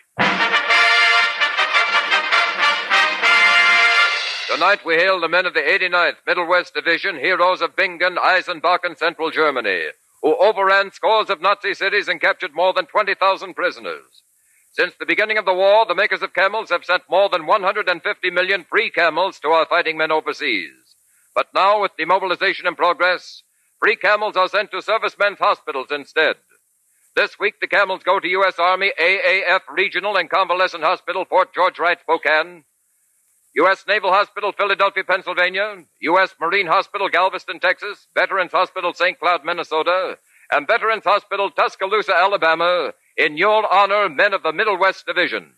[4.53, 8.81] Tonight we hail the men of the 89th Middle West Division, heroes of Bingen, Eisenach,
[8.85, 9.85] and Central Germany,
[10.21, 14.23] who overran scores of Nazi cities and captured more than 20,000 prisoners.
[14.73, 18.31] Since the beginning of the war, the makers of camels have sent more than 150
[18.31, 20.97] million free camels to our fighting men overseas.
[21.35, 23.45] But now, with demobilization in progress,
[23.81, 26.37] free camels are sent to servicemen's hospitals instead.
[27.17, 28.57] This week, the camels go to U.S.
[28.59, 32.65] Army AAF Regional and Convalescent Hospital, Fort George Wright, Spokane,
[33.55, 33.85] U.S.
[33.87, 36.35] Naval Hospital, Philadelphia, Pennsylvania, U.S.
[36.41, 39.19] Marine Hospital, Galveston, Texas, Veterans Hospital, St.
[39.19, 40.17] Cloud, Minnesota,
[40.51, 45.53] and Veterans Hospital, Tuscaloosa, Alabama, in your honor, men of the Middle West Division.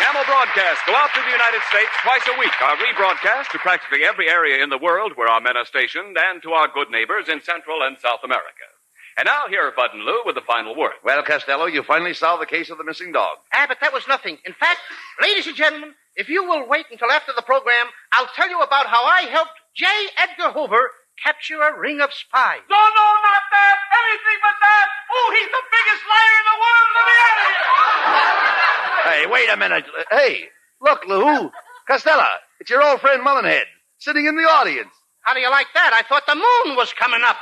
[0.00, 2.56] Camel broadcasts go out to the United States twice a week.
[2.62, 6.42] Are rebroadcast to practically every area in the world where our men are stationed and
[6.42, 8.69] to our good neighbors in Central and South America.
[9.16, 10.92] And now here are Bud and Lou with the final word.
[11.04, 13.38] Well, Costello, you finally solved the case of the missing dog.
[13.52, 14.38] Abbott, that was nothing.
[14.44, 14.80] In fact,
[15.20, 18.86] ladies and gentlemen, if you will wait until after the program, I'll tell you about
[18.86, 19.86] how I helped J.
[20.18, 20.90] Edgar Hoover
[21.22, 22.60] capture a ring of spies.
[22.70, 23.76] No, no, not that.
[23.92, 24.86] Anything but that.
[25.12, 26.88] Oh, he's the biggest liar in the world.
[26.96, 29.12] Let me out of here.
[29.12, 29.84] Hey, wait a minute.
[30.10, 30.48] Hey,
[30.80, 31.50] look, Lou.
[31.86, 32.24] Costello,
[32.60, 33.66] it's your old friend Mullenhead
[33.98, 34.90] sitting in the audience.
[35.22, 35.92] How do you like that?
[35.92, 37.36] I thought the moon was coming up.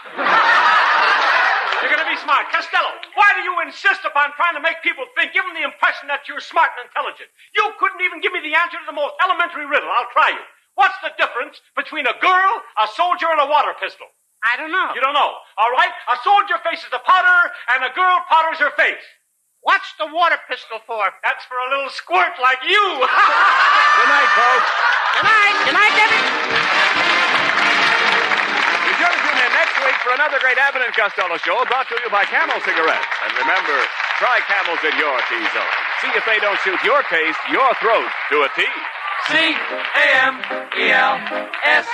[1.81, 2.51] You're going to be smart.
[2.51, 6.11] Costello, why do you insist upon trying to make people think, give them the impression
[6.11, 7.31] that you're smart and intelligent?
[7.55, 9.89] You couldn't even give me the answer to the most elementary riddle.
[9.89, 10.45] I'll try you.
[10.75, 14.07] What's the difference between a girl, a soldier, and a water pistol?
[14.47, 14.95] I don't know.
[14.95, 15.33] You don't know.
[15.59, 15.91] All right?
[16.15, 19.03] A soldier faces the powder, and a girl powders her face.
[19.63, 21.03] What's the water pistol for?
[21.25, 22.85] That's for a little squirt like you.
[23.99, 24.71] Good night, folks.
[25.19, 25.55] Good night.
[25.67, 27.28] Good night, Debbie.
[29.79, 33.07] Next week for another great Abbott and Costello show brought to you by Camel Cigarettes.
[33.25, 33.79] And remember,
[34.19, 35.75] try Camels in your T-zone.
[36.03, 38.65] See if they don't suit your taste, your throat, to a T.
[39.29, 40.41] C A M
[40.79, 41.19] E L
[41.65, 41.87] S.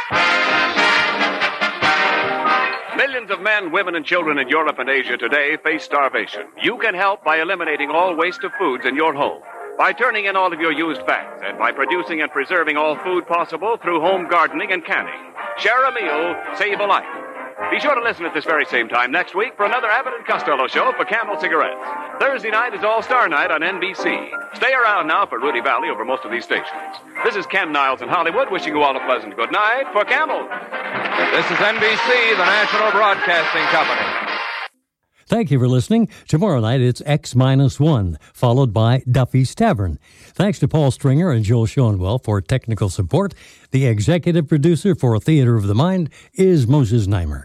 [2.97, 6.43] Millions of men, women, and children in Europe and Asia today face starvation.
[6.63, 9.43] You can help by eliminating all waste of foods in your home,
[9.77, 13.27] by turning in all of your used fats, and by producing and preserving all food
[13.27, 15.19] possible through home gardening and canning.
[15.59, 17.24] Share a meal, save a life.
[17.71, 20.27] Be sure to listen at this very same time next week for another Abbott and
[20.27, 21.81] Costello show for Camel Cigarettes.
[22.21, 24.31] Thursday night is All Star Night on NBC.
[24.55, 26.71] Stay around now for Rudy Vallée over most of these stations.
[27.25, 30.47] This is Ken Niles in Hollywood wishing you all a pleasant good night for Camel.
[31.33, 34.25] This is NBC, the National Broadcasting Company.
[35.27, 36.09] Thank you for listening.
[36.29, 39.99] Tomorrow night it's X minus one, followed by Duffy's Tavern.
[40.35, 43.35] Thanks to Paul Stringer and Joel Schoenwell for technical support.
[43.71, 47.45] The executive producer for Theater of the Mind is Moses Znaimer.